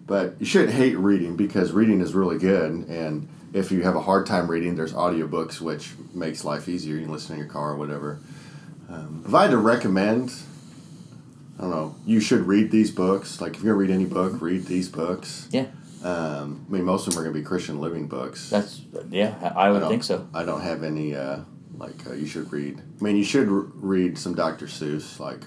but 0.06 0.34
you 0.38 0.46
shouldn't 0.46 0.72
hate 0.74 0.96
reading 0.96 1.36
because 1.36 1.72
reading 1.72 2.00
is 2.00 2.14
really 2.14 2.38
good. 2.38 2.70
And 2.88 3.28
if 3.52 3.72
you 3.72 3.82
have 3.82 3.96
a 3.96 4.00
hard 4.02 4.26
time 4.26 4.48
reading, 4.48 4.76
there's 4.76 4.92
audiobooks 4.92 5.60
which 5.60 5.92
makes 6.14 6.44
life 6.44 6.68
easier. 6.68 6.94
You 6.96 7.02
can 7.04 7.12
listen 7.12 7.34
in 7.34 7.38
your 7.40 7.48
car 7.48 7.70
or 7.72 7.76
whatever. 7.76 8.18
Um, 8.88 9.24
if 9.26 9.34
I 9.34 9.42
had 9.42 9.50
to 9.50 9.56
recommend, 9.58 10.32
I 11.58 11.62
don't 11.62 11.70
know. 11.70 11.96
You 12.06 12.20
should 12.20 12.42
read 12.46 12.70
these 12.70 12.90
books. 12.90 13.40
Like 13.40 13.54
if 13.56 13.62
you're 13.62 13.74
gonna 13.74 13.80
read 13.86 13.90
any 13.94 14.04
book, 14.04 14.40
read 14.40 14.66
these 14.66 14.88
books. 14.88 15.48
Yeah. 15.50 15.66
Um, 16.04 16.66
I 16.68 16.72
mean, 16.74 16.84
most 16.84 17.08
of 17.08 17.14
them 17.14 17.20
are 17.20 17.24
going 17.24 17.34
to 17.34 17.40
be 17.40 17.44
Christian 17.44 17.80
living 17.80 18.06
books. 18.06 18.48
That's, 18.50 18.82
yeah, 19.10 19.52
I 19.56 19.70
would 19.70 19.80
don't- 19.80 19.88
think 19.88 20.04
so. 20.04 20.28
I 20.32 20.44
don't 20.44 20.60
have 20.60 20.84
any 20.84 21.16
uh, 21.16 21.38
like 21.78 22.06
uh, 22.06 22.12
you 22.12 22.26
should 22.26 22.52
read. 22.52 22.80
I 23.00 23.04
mean, 23.04 23.16
you 23.16 23.24
should 23.24 23.48
r- 23.48 23.54
read 23.74 24.18
some 24.18 24.34
Dr. 24.34 24.66
Seuss, 24.66 25.18
like 25.20 25.40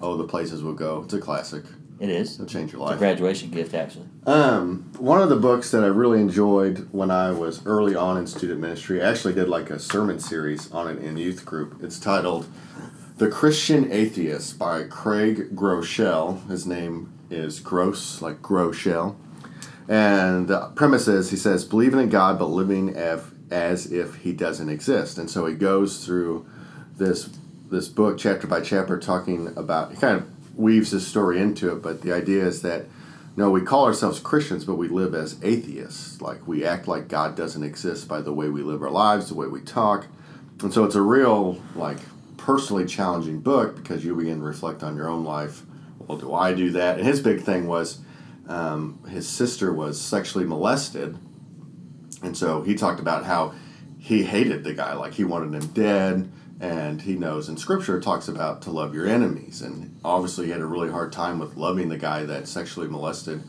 Oh, 0.00 0.16
the 0.16 0.24
Places 0.24 0.62
We'll 0.62 0.74
Go. 0.74 1.02
It's 1.04 1.14
a 1.14 1.20
classic. 1.20 1.64
It 2.00 2.08
is. 2.08 2.34
It'll 2.34 2.46
change 2.46 2.72
your 2.72 2.80
It's 2.82 2.88
a 2.88 2.90
life. 2.92 2.98
graduation 2.98 3.50
gift, 3.50 3.72
actually. 3.74 4.06
Um, 4.26 4.90
one 4.98 5.22
of 5.22 5.28
the 5.28 5.36
books 5.36 5.70
that 5.70 5.84
I 5.84 5.86
really 5.86 6.20
enjoyed 6.20 6.88
when 6.90 7.10
I 7.10 7.30
was 7.30 7.64
early 7.66 7.94
on 7.94 8.18
in 8.18 8.26
student 8.26 8.60
ministry, 8.60 9.00
I 9.02 9.10
actually 9.10 9.34
did 9.34 9.48
like 9.48 9.70
a 9.70 9.78
sermon 9.78 10.18
series 10.18 10.70
on 10.72 10.88
it 10.88 11.02
in 11.02 11.16
youth 11.16 11.44
group. 11.44 11.82
It's 11.82 12.00
titled 12.00 12.46
The 13.18 13.28
Christian 13.28 13.92
Atheist 13.92 14.58
by 14.58 14.82
Craig 14.84 15.54
Groeschel. 15.54 16.48
His 16.50 16.66
name 16.66 17.12
is 17.30 17.60
Gross, 17.60 18.20
like 18.20 18.42
Groeschel. 18.42 19.14
And 19.88 20.48
the 20.48 20.70
premise 20.74 21.06
is 21.06 21.30
he 21.30 21.36
says, 21.36 21.64
believing 21.64 22.00
in 22.00 22.08
God 22.08 22.38
but 22.38 22.46
living 22.46 22.96
as, 22.96 23.22
as 23.50 23.90
if 23.92 24.16
he 24.16 24.32
doesn't 24.32 24.68
exist. 24.68 25.18
And 25.18 25.30
so 25.30 25.46
he 25.46 25.54
goes 25.54 26.04
through 26.04 26.46
this 26.96 27.30
this 27.70 27.88
book 27.88 28.18
chapter 28.18 28.46
by 28.46 28.60
chapter 28.60 28.98
talking 28.98 29.52
about 29.56 29.90
he 29.90 29.96
kind 29.96 30.16
of 30.16 30.58
weaves 30.58 30.90
his 30.90 31.06
story 31.06 31.40
into 31.40 31.72
it, 31.72 31.82
but 31.82 32.02
the 32.02 32.12
idea 32.12 32.44
is 32.46 32.62
that 32.62 32.84
no, 33.36 33.50
we 33.50 33.62
call 33.62 33.84
ourselves 33.84 34.20
Christians, 34.20 34.64
but 34.64 34.76
we 34.76 34.86
live 34.86 35.12
as 35.12 35.42
atheists. 35.42 36.20
Like 36.20 36.46
we 36.46 36.64
act 36.64 36.86
like 36.86 37.08
God 37.08 37.34
doesn't 37.34 37.64
exist 37.64 38.06
by 38.06 38.20
the 38.20 38.32
way 38.32 38.48
we 38.48 38.62
live 38.62 38.82
our 38.82 38.90
lives, 38.90 39.28
the 39.28 39.34
way 39.34 39.48
we 39.48 39.60
talk. 39.60 40.06
And 40.62 40.72
so 40.72 40.84
it's 40.84 40.94
a 40.94 41.02
real 41.02 41.60
like 41.74 41.98
personally 42.36 42.86
challenging 42.86 43.40
book 43.40 43.74
because 43.74 44.04
you 44.04 44.14
begin 44.14 44.38
to 44.38 44.44
reflect 44.44 44.82
on 44.84 44.96
your 44.96 45.08
own 45.08 45.24
life. 45.24 45.62
Well, 45.98 46.18
do 46.18 46.32
I 46.32 46.54
do 46.54 46.70
that? 46.72 46.98
And 46.98 47.06
his 47.06 47.20
big 47.20 47.40
thing 47.40 47.66
was 47.66 47.98
um, 48.48 49.00
his 49.08 49.28
sister 49.28 49.72
was 49.72 50.00
sexually 50.00 50.44
molested, 50.44 51.16
and 52.24 52.36
so 52.36 52.62
he 52.62 52.74
talked 52.74 53.00
about 53.00 53.24
how 53.24 53.54
he 53.98 54.22
hated 54.22 54.64
the 54.64 54.74
guy, 54.74 54.94
like 54.94 55.14
he 55.14 55.24
wanted 55.24 55.54
him 55.54 55.68
dead. 55.68 56.30
And 56.60 57.02
he 57.02 57.14
knows 57.14 57.48
in 57.48 57.56
scripture 57.56 58.00
talks 58.00 58.28
about 58.28 58.62
to 58.62 58.70
love 58.70 58.94
your 58.94 59.06
enemies. 59.06 59.60
And 59.60 59.98
obviously, 60.04 60.46
he 60.46 60.52
had 60.52 60.60
a 60.60 60.66
really 60.66 60.90
hard 60.90 61.12
time 61.12 61.38
with 61.38 61.56
loving 61.56 61.88
the 61.88 61.98
guy 61.98 62.24
that 62.24 62.46
sexually 62.46 62.88
molested 62.88 63.42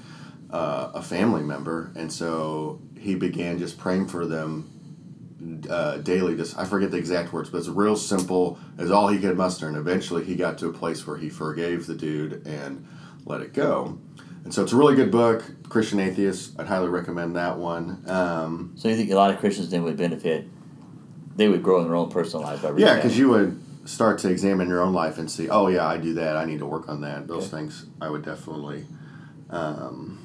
uh, 0.50 0.91
a 0.94 1.01
family 1.01 1.44
member. 1.44 1.91
And 1.96 2.12
so 2.12 2.82
he 2.98 3.15
began 3.15 3.60
just 3.60 3.77
praying 3.77 4.08
for 4.08 4.25
them 4.25 5.63
uh, 5.70 5.98
daily. 5.98 6.36
Just 6.36 6.58
I 6.58 6.65
forget 6.65 6.91
the 6.91 6.98
exact 6.98 7.32
words, 7.32 7.50
but 7.50 7.60
it's 7.60 7.67
real 7.67 7.96
simple. 7.96 8.58
It's 8.79 8.91
all 8.91 9.08
he 9.08 9.20
could 9.20 9.38
muster. 9.38 9.67
And 9.67 9.77
eventually, 9.77 10.24
he 10.24 10.36
got 10.36 10.58
to 10.58 10.67
a 10.67 10.74
place 10.74 11.05
where 11.05 11.17
he 11.17 11.29
forgave 11.29 11.86
the 11.86 11.96
dude 11.96 12.46
and 12.48 12.88
let 13.24 13.41
it 13.41 13.53
go. 13.53 14.00
And 14.46 14.54
so 14.54 14.62
it's 14.64 14.72
a 14.72 14.75
really 14.78 14.96
good 14.96 15.12
book, 15.12 15.44
Christian 15.70 16.00
Atheist. 16.00 16.58
I'd 16.60 16.68
highly 16.68 16.88
recommend 16.88 17.36
that 17.36 17.58
one. 17.58 18.04
Um, 18.08 18.74
So 18.78 18.88
you 18.88 18.96
think 18.96 19.10
a 19.12 19.16
lot 19.16 19.32
of 19.32 19.40
Christians 19.40 19.72
then 19.72 19.84
would 19.84 19.98
benefit? 19.98 20.48
They 21.36 21.50
would 21.50 21.64
grow 21.64 21.80
in 21.82 21.86
their 21.88 21.96
own 21.96 22.10
personal 22.12 22.44
lives 22.46 22.62
by 22.62 22.70
reading 22.70 22.88
Yeah, 22.88 22.96
because 22.96 23.18
you 23.18 23.28
would 23.30 23.60
start 23.86 24.20
to 24.20 24.30
examine 24.30 24.70
your 24.70 24.82
own 24.82 24.94
life 24.94 25.18
and 25.18 25.30
see, 25.30 25.50
oh 25.50 25.68
yeah, 25.68 25.86
I 25.88 25.98
do 25.98 26.14
that. 26.14 26.38
I 26.38 26.46
need 26.46 26.60
to 26.60 26.66
work 26.66 26.88
on 26.88 27.02
that. 27.02 27.28
Those 27.28 27.46
Okay. 27.52 27.58
things 27.58 27.88
I 28.00 28.08
would 28.10 28.24
definitely 28.24 28.86
um, 29.50 30.22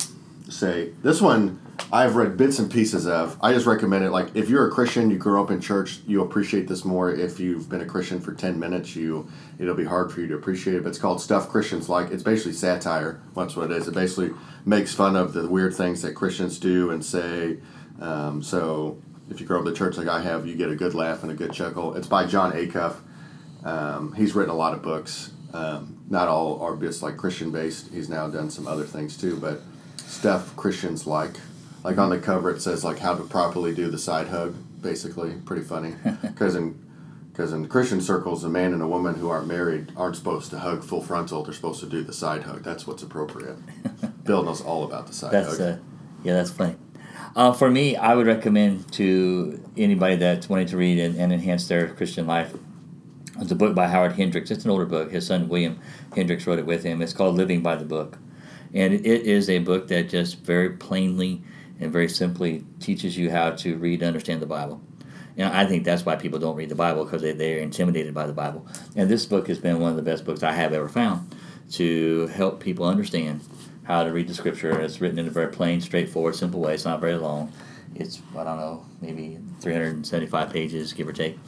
say. 0.51 0.93
This 1.03 1.21
one 1.21 1.61
I've 1.93 2.17
read 2.17 2.37
bits 2.37 2.59
and 2.59 2.71
pieces 2.71 3.07
of. 3.07 3.39
I 3.43 3.53
just 3.53 3.67
recommend 3.67 4.05
it. 4.05 4.11
Like 4.11 4.35
if 4.35 4.49
you're 4.49 4.67
a 4.67 4.71
Christian, 4.71 5.11
you 5.11 5.19
grew 5.19 5.43
up 5.43 5.51
in 5.51 5.61
church, 5.61 6.01
you 6.07 6.23
appreciate 6.23 6.69
this 6.69 6.85
more. 6.85 7.11
If 7.11 7.41
you've 7.41 7.69
been 7.69 7.81
a 7.81 7.87
Christian 7.87 8.21
for 8.21 8.33
ten 8.33 8.59
minutes, 8.59 8.95
you 8.95 9.31
it'll 9.59 9.75
be 9.75 9.85
hard 9.85 10.13
for 10.13 10.21
you 10.21 10.27
to 10.29 10.35
appreciate 10.35 10.77
it. 10.77 10.83
But 10.83 10.91
it's 10.91 10.99
called 10.99 11.21
Stuff 11.21 11.49
Christians 11.49 11.89
Like. 11.89 12.11
It's 12.11 12.23
basically 12.23 12.53
satire. 12.53 13.21
That's 13.35 13.57
what 13.57 13.71
it 13.71 13.77
is. 13.77 13.89
It 13.89 13.95
basically 13.95 14.31
makes 14.65 14.95
fun 14.95 15.17
of 15.17 15.33
the 15.33 15.49
weird 15.49 15.75
things 15.75 16.03
that 16.03 16.15
Christians 16.15 16.59
do 16.59 16.91
and 16.91 17.05
say. 17.05 17.59
Um, 18.01 18.43
so 18.43 19.01
if 19.31 19.41
you 19.41 19.47
grow 19.47 19.59
up 19.61 19.67
in 19.67 19.73
the 19.73 19.79
church 19.79 19.97
like 19.97 20.09
I 20.09 20.21
have, 20.21 20.47
you 20.47 20.57
get 20.57 20.71
a 20.71 20.77
good 20.77 20.95
laugh 20.95 21.23
and 21.23 21.33
a 21.33 21.35
good 21.35 21.53
chuckle. 21.53 21.95
It's 21.95 22.07
by 22.07 22.27
Jon 22.27 22.53
Acuff. 22.53 22.97
Um, 23.65 24.13
he's 24.15 24.35
written 24.35 24.51
a 24.51 24.57
lot 24.57 24.75
of 24.75 24.83
books. 24.83 25.33
Um, 25.53 26.01
not 26.09 26.29
all 26.29 26.61
are 26.61 26.77
just 26.77 27.03
like 27.03 27.17
Christian 27.17 27.51
based. 27.51 27.93
He's 27.93 28.09
now 28.09 28.29
done 28.29 28.51
some 28.51 28.67
other 28.67 28.85
things 28.85 29.17
too, 29.17 29.37
but 29.37 29.61
stuff 30.09 30.57
Christians 30.57 31.07
like. 31.07 31.33
Like 31.83 31.97
on 31.97 32.11
the 32.11 32.19
cover, 32.19 32.51
it 32.51 32.61
says 32.61 32.85
like 32.85 32.99
how 32.99 33.15
to 33.15 33.25
properly 33.25 33.75
do 33.75 33.89
the 33.91 33.99
side 33.99 34.29
hug. 34.29 34.55
Basically, 34.83 35.33
pretty 35.45 35.63
funny. 35.63 35.95
Because 36.23 36.55
in 36.55 36.87
because 37.33 37.53
in 37.53 37.69
Christian 37.69 38.01
circles, 38.03 38.45
a 38.45 38.49
man 38.51 38.73
and 38.75 38.83
a 38.83 38.89
woman 38.89 39.15
who 39.15 39.31
aren't 39.31 39.47
married 39.47 39.93
aren't 39.97 40.17
supposed 40.17 40.51
to 40.51 40.59
hug 40.59 40.85
full 40.85 41.01
frontal. 41.01 41.43
They're 41.43 41.55
supposed 41.55 41.81
to 41.81 41.87
do 41.87 42.03
the 42.03 42.13
side 42.13 42.43
hug. 42.43 42.63
That's 42.65 42.87
what's 42.87 43.03
appropriate. 43.03 43.57
Bill 44.25 44.43
knows 44.43 44.61
all 44.61 44.85
about 44.85 45.07
the 45.07 45.15
side 45.15 45.33
That's 45.33 45.57
hug. 45.57 45.61
uh, 45.61 45.77
yeah, 46.23 46.35
that's 46.35 46.51
funny. 46.51 46.77
Uh, 47.35 47.53
for 47.53 47.71
me, 47.71 47.97
I 47.97 48.15
would 48.15 48.27
recommend 48.27 48.93
to 48.95 49.63
anybody 49.77 50.17
that's 50.17 50.49
wanting 50.49 50.67
to 50.67 50.77
read 50.77 50.99
and, 50.99 51.17
and 51.17 51.33
enhance 51.33 51.67
their 51.69 51.89
Christian 51.89 52.27
life. 52.27 52.53
It's 53.41 53.53
a 53.53 53.55
book 53.55 53.75
by 53.75 53.87
Howard 53.87 54.13
Hendricks. 54.13 54.51
It's 54.51 54.65
an 54.65 54.71
older 54.71 54.85
book. 54.85 55.11
His 55.13 55.27
son 55.27 55.49
William 55.49 55.79
Hendricks 56.15 56.47
wrote 56.47 56.59
it 56.59 56.67
with 56.67 56.83
him. 56.83 57.01
It's 57.01 57.13
called 57.15 57.37
Living 57.37 57.63
by 57.63 57.77
the 57.77 57.85
Book, 57.87 58.19
and 58.75 58.95
it 58.95 59.05
is 59.05 59.49
a 59.49 59.59
book 59.59 59.89
that 59.89 60.09
just 60.09 60.41
very 60.41 60.71
plainly 60.71 61.43
and 61.81 61.93
very 61.93 62.09
simply 62.09 62.65
teaches 62.79 63.17
you 63.17 63.31
how 63.31 63.51
to 63.51 63.77
read 63.77 64.03
and 64.03 64.09
understand 64.09 64.43
the 64.43 64.47
Bible. 64.47 64.81
And 65.37 65.49
I 65.49 65.65
think 65.67 65.85
that's 65.85 66.05
why 66.05 66.17
people 66.17 66.39
don't 66.39 66.57
read 66.57 66.69
the 66.69 66.75
Bible 66.75 67.05
because 67.05 67.23
they, 67.23 67.33
they're 67.33 67.59
intimidated 67.59 68.13
by 68.13 68.27
the 68.27 68.33
Bible. 68.33 68.67
And 68.97 69.09
this 69.09 69.27
book 69.27 69.49
has 69.49 69.59
been 69.59 69.81
one 69.81 69.91
of 69.91 69.97
the 69.97 70.03
best 70.03 70.25
books 70.25 70.43
I 70.43 70.53
have 70.53 70.73
ever 70.73 70.89
found 70.89 71.35
to 71.73 72.27
help 72.29 72.61
people 72.61 72.85
understand 72.85 73.43
how 73.85 74.05
to 74.05 74.13
read 74.13 74.29
the 74.29 74.35
Scripture. 74.35 74.79
It's 74.81 75.01
written 75.01 75.19
in 75.19 75.27
a 75.27 75.31
very 75.31 75.51
plain, 75.51 75.81
straightforward, 75.81 76.37
simple 76.37 76.61
way. 76.61 76.75
It's 76.75 76.85
not 76.85 77.01
very 77.01 77.17
long. 77.17 77.53
It's 77.95 78.21
I 78.37 78.45
don't 78.45 78.59
know, 78.59 78.85
maybe 79.01 79.39
375 79.61 80.53
pages, 80.53 80.93
give 80.93 81.09
or 81.09 81.13
take. 81.13 81.39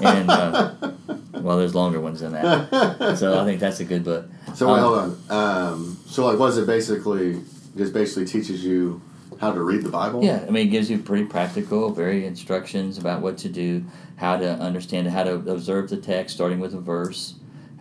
And 0.00 0.30
uh, 0.30 0.74
well, 1.34 1.58
there's 1.58 1.74
longer 1.74 2.00
ones 2.00 2.20
than 2.20 2.32
that. 2.32 3.16
So 3.18 3.40
I 3.40 3.44
think 3.44 3.60
that's 3.60 3.80
a 3.80 3.84
good 3.84 4.04
book. 4.04 4.26
So 4.54 4.68
wait, 4.72 4.80
Um, 4.80 4.82
hold 4.82 4.98
on. 5.30 5.72
Um, 5.72 5.98
so 6.06 6.26
like, 6.26 6.38
what 6.38 6.48
is 6.50 6.58
it 6.58 6.66
basically? 6.66 7.40
Just 7.76 7.92
basically 7.92 8.24
teaches 8.24 8.64
you 8.64 9.00
how 9.40 9.52
to 9.52 9.62
read 9.62 9.82
the 9.82 9.88
Bible. 9.90 10.24
Yeah, 10.24 10.44
I 10.46 10.50
mean, 10.50 10.66
it 10.66 10.70
gives 10.70 10.90
you 10.90 10.98
pretty 10.98 11.24
practical, 11.24 11.90
very 11.90 12.26
instructions 12.26 12.98
about 12.98 13.22
what 13.22 13.38
to 13.38 13.48
do, 13.48 13.84
how 14.16 14.36
to 14.36 14.50
understand 14.54 15.08
how 15.08 15.22
to 15.22 15.34
observe 15.34 15.88
the 15.88 15.96
text, 15.96 16.34
starting 16.34 16.58
with 16.60 16.74
a 16.74 16.80
verse. 16.80 17.34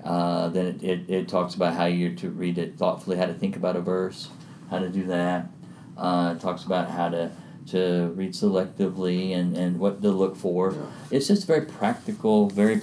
Uh, 0.03 0.47
then 0.49 0.67
it, 0.67 0.83
it, 0.83 1.09
it 1.09 1.27
talks 1.27 1.55
about 1.55 1.73
how 1.73 1.85
you're 1.85 2.13
to 2.15 2.29
read 2.29 2.57
it 2.57 2.77
thoughtfully, 2.77 3.17
how 3.17 3.25
to 3.25 3.33
think 3.33 3.55
about 3.57 3.75
a 3.75 3.81
verse, 3.81 4.29
how 4.69 4.79
to 4.79 4.88
do 4.89 5.05
that. 5.07 5.49
Uh, 5.97 6.33
it 6.38 6.39
talks 6.41 6.63
about 6.63 6.89
how 6.89 7.09
to, 7.09 7.29
to 7.71 8.11
read 8.15 8.31
selectively 8.33 9.35
and, 9.35 9.55
and 9.55 9.79
what 9.79 10.01
to 10.01 10.09
look 10.11 10.35
for. 10.35 10.71
Yeah. 10.73 10.79
It's 11.11 11.27
just 11.27 11.47
very 11.47 11.65
practical, 11.65 12.49
very 12.49 12.81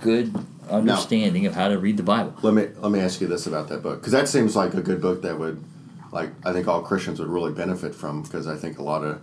good 0.00 0.34
understanding 0.70 1.46
of 1.46 1.54
how 1.54 1.68
to 1.68 1.78
read 1.78 1.96
the 1.96 2.02
Bible. 2.02 2.34
Let 2.42 2.54
me 2.54 2.68
let 2.78 2.92
me 2.92 3.00
ask 3.00 3.20
you 3.20 3.26
this 3.26 3.46
about 3.46 3.68
that 3.68 3.82
book 3.82 4.00
because 4.00 4.12
that 4.12 4.28
seems 4.28 4.54
like 4.54 4.74
a 4.74 4.82
good 4.82 5.00
book 5.00 5.22
that 5.22 5.38
would, 5.38 5.62
like, 6.12 6.30
I 6.44 6.52
think 6.52 6.68
all 6.68 6.82
Christians 6.82 7.20
would 7.20 7.28
really 7.28 7.52
benefit 7.52 7.94
from 7.94 8.22
because 8.22 8.46
I 8.46 8.56
think 8.56 8.78
a 8.78 8.82
lot 8.82 9.02
of, 9.04 9.20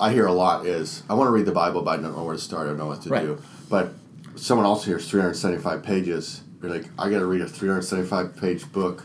I 0.00 0.12
hear 0.12 0.26
a 0.26 0.32
lot 0.32 0.66
is 0.66 1.02
I 1.08 1.14
want 1.14 1.28
to 1.28 1.32
read 1.32 1.46
the 1.46 1.52
Bible 1.52 1.82
but 1.82 1.98
I 1.98 2.02
don't 2.02 2.16
know 2.16 2.24
where 2.24 2.34
to 2.34 2.40
start. 2.40 2.64
I 2.66 2.68
don't 2.70 2.78
know 2.78 2.86
what 2.86 3.02
to 3.02 3.08
Right. 3.10 3.22
do. 3.22 3.40
But 3.70 3.94
someone 4.36 4.66
else 4.66 4.84
hears 4.84 5.08
375 5.08 5.82
pages. 5.82 6.42
You're 6.60 6.70
like, 6.72 6.86
I 6.98 7.08
got 7.10 7.18
to 7.20 7.26
read 7.26 7.40
a 7.40 7.48
375 7.48 8.36
page 8.36 8.70
book 8.72 9.04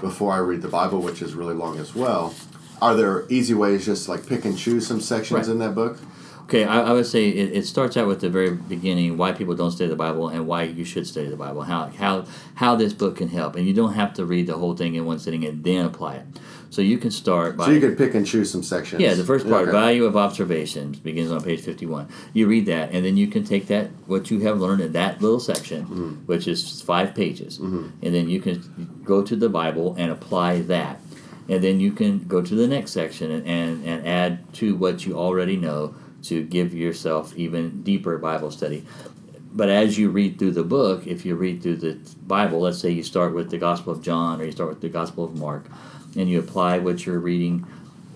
before 0.00 0.32
I 0.32 0.38
read 0.38 0.62
the 0.62 0.68
Bible, 0.68 1.00
which 1.00 1.20
is 1.22 1.34
really 1.34 1.54
long 1.54 1.78
as 1.78 1.94
well. 1.94 2.34
Are 2.82 2.94
there 2.94 3.24
easy 3.28 3.54
ways 3.54 3.84
just 3.86 4.08
like 4.08 4.26
pick 4.26 4.44
and 4.44 4.56
choose 4.56 4.86
some 4.86 5.00
sections 5.00 5.46
Right. 5.46 5.52
in 5.52 5.58
that 5.58 5.74
book? 5.74 5.98
Okay, 6.44 6.64
I, 6.64 6.80
I 6.80 6.92
would 6.92 7.06
say 7.06 7.28
it, 7.28 7.52
it 7.52 7.64
starts 7.66 7.96
out 7.96 8.08
with 8.08 8.20
the 8.20 8.28
very 8.28 8.50
beginning 8.50 9.16
why 9.16 9.30
people 9.30 9.54
don't 9.54 9.70
study 9.70 9.88
the 9.88 9.94
Bible 9.96 10.28
and 10.28 10.48
why 10.48 10.64
you 10.64 10.84
should 10.84 11.06
study 11.06 11.28
the 11.28 11.36
Bible, 11.36 11.62
how, 11.62 11.86
how, 11.90 12.24
how 12.56 12.74
this 12.74 12.92
book 12.92 13.16
can 13.18 13.28
help. 13.28 13.54
And 13.54 13.66
you 13.68 13.72
don't 13.74 13.92
have 13.92 14.14
to 14.14 14.24
read 14.24 14.48
the 14.48 14.56
whole 14.56 14.74
thing 14.76 14.96
in 14.96 15.04
one 15.06 15.20
sitting 15.20 15.44
and 15.44 15.62
then 15.62 15.84
apply 15.86 16.16
it. 16.16 16.26
So 16.70 16.82
you 16.82 16.98
can 16.98 17.12
start 17.12 17.56
by. 17.56 17.66
So 17.66 17.70
you 17.72 17.80
could 17.80 17.96
pick 17.98 18.14
and 18.14 18.26
choose 18.26 18.50
some 18.50 18.62
sections. 18.64 19.00
yeah, 19.00 19.14
the 19.14 19.24
first 19.24 19.48
part, 19.48 19.62
Okay. 19.62 19.70
value 19.72 20.04
of 20.04 20.16
observations, 20.16 20.98
begins 20.98 21.30
on 21.30 21.40
page 21.42 21.60
51. 21.60 22.08
You 22.32 22.46
read 22.48 22.66
that, 22.66 22.90
and 22.92 23.04
then 23.04 23.16
you 23.16 23.26
can 23.28 23.44
take 23.44 23.66
that, 23.68 23.90
what 24.06 24.30
you 24.30 24.40
have 24.40 24.60
learned 24.60 24.80
in 24.80 24.92
that 24.92 25.20
little 25.20 25.40
section, 25.40 25.82
Mm-hmm. 25.82 26.08
which 26.26 26.46
is 26.48 26.80
five 26.82 27.14
pages, 27.14 27.58
and 27.58 27.92
then 28.00 28.28
you 28.28 28.40
can 28.40 29.00
go 29.04 29.22
to 29.22 29.34
the 29.36 29.48
Bible 29.48 29.94
and 29.98 30.10
apply 30.12 30.60
that. 30.62 31.00
And 31.50 31.64
then 31.64 31.80
you 31.80 31.90
can 31.90 32.20
go 32.20 32.40
to 32.40 32.54
the 32.54 32.68
next 32.68 32.92
section 32.92 33.30
and, 33.30 33.46
and, 33.46 33.84
and 33.84 34.06
add 34.06 34.54
to 34.54 34.76
what 34.76 35.04
you 35.04 35.18
already 35.18 35.56
know 35.56 35.96
to 36.22 36.44
give 36.44 36.72
yourself 36.72 37.36
even 37.36 37.82
deeper 37.82 38.16
Bible 38.18 38.52
study. 38.52 38.86
But 39.52 39.68
as 39.68 39.98
you 39.98 40.10
read 40.10 40.38
through 40.38 40.52
the 40.52 40.62
book, 40.62 41.08
if 41.08 41.26
you 41.26 41.34
read 41.34 41.60
through 41.60 41.78
the 41.78 41.98
Bible, 42.24 42.60
let's 42.60 42.78
say 42.78 42.90
you 42.90 43.02
start 43.02 43.34
with 43.34 43.50
the 43.50 43.58
Gospel 43.58 43.92
of 43.92 44.00
John 44.00 44.40
or 44.40 44.44
you 44.44 44.52
start 44.52 44.68
with 44.68 44.80
the 44.80 44.88
Gospel 44.88 45.24
of 45.24 45.36
Mark, 45.36 45.66
and 46.16 46.30
you 46.30 46.38
apply 46.38 46.78
what 46.78 47.04
you're 47.04 47.18
reading 47.18 47.66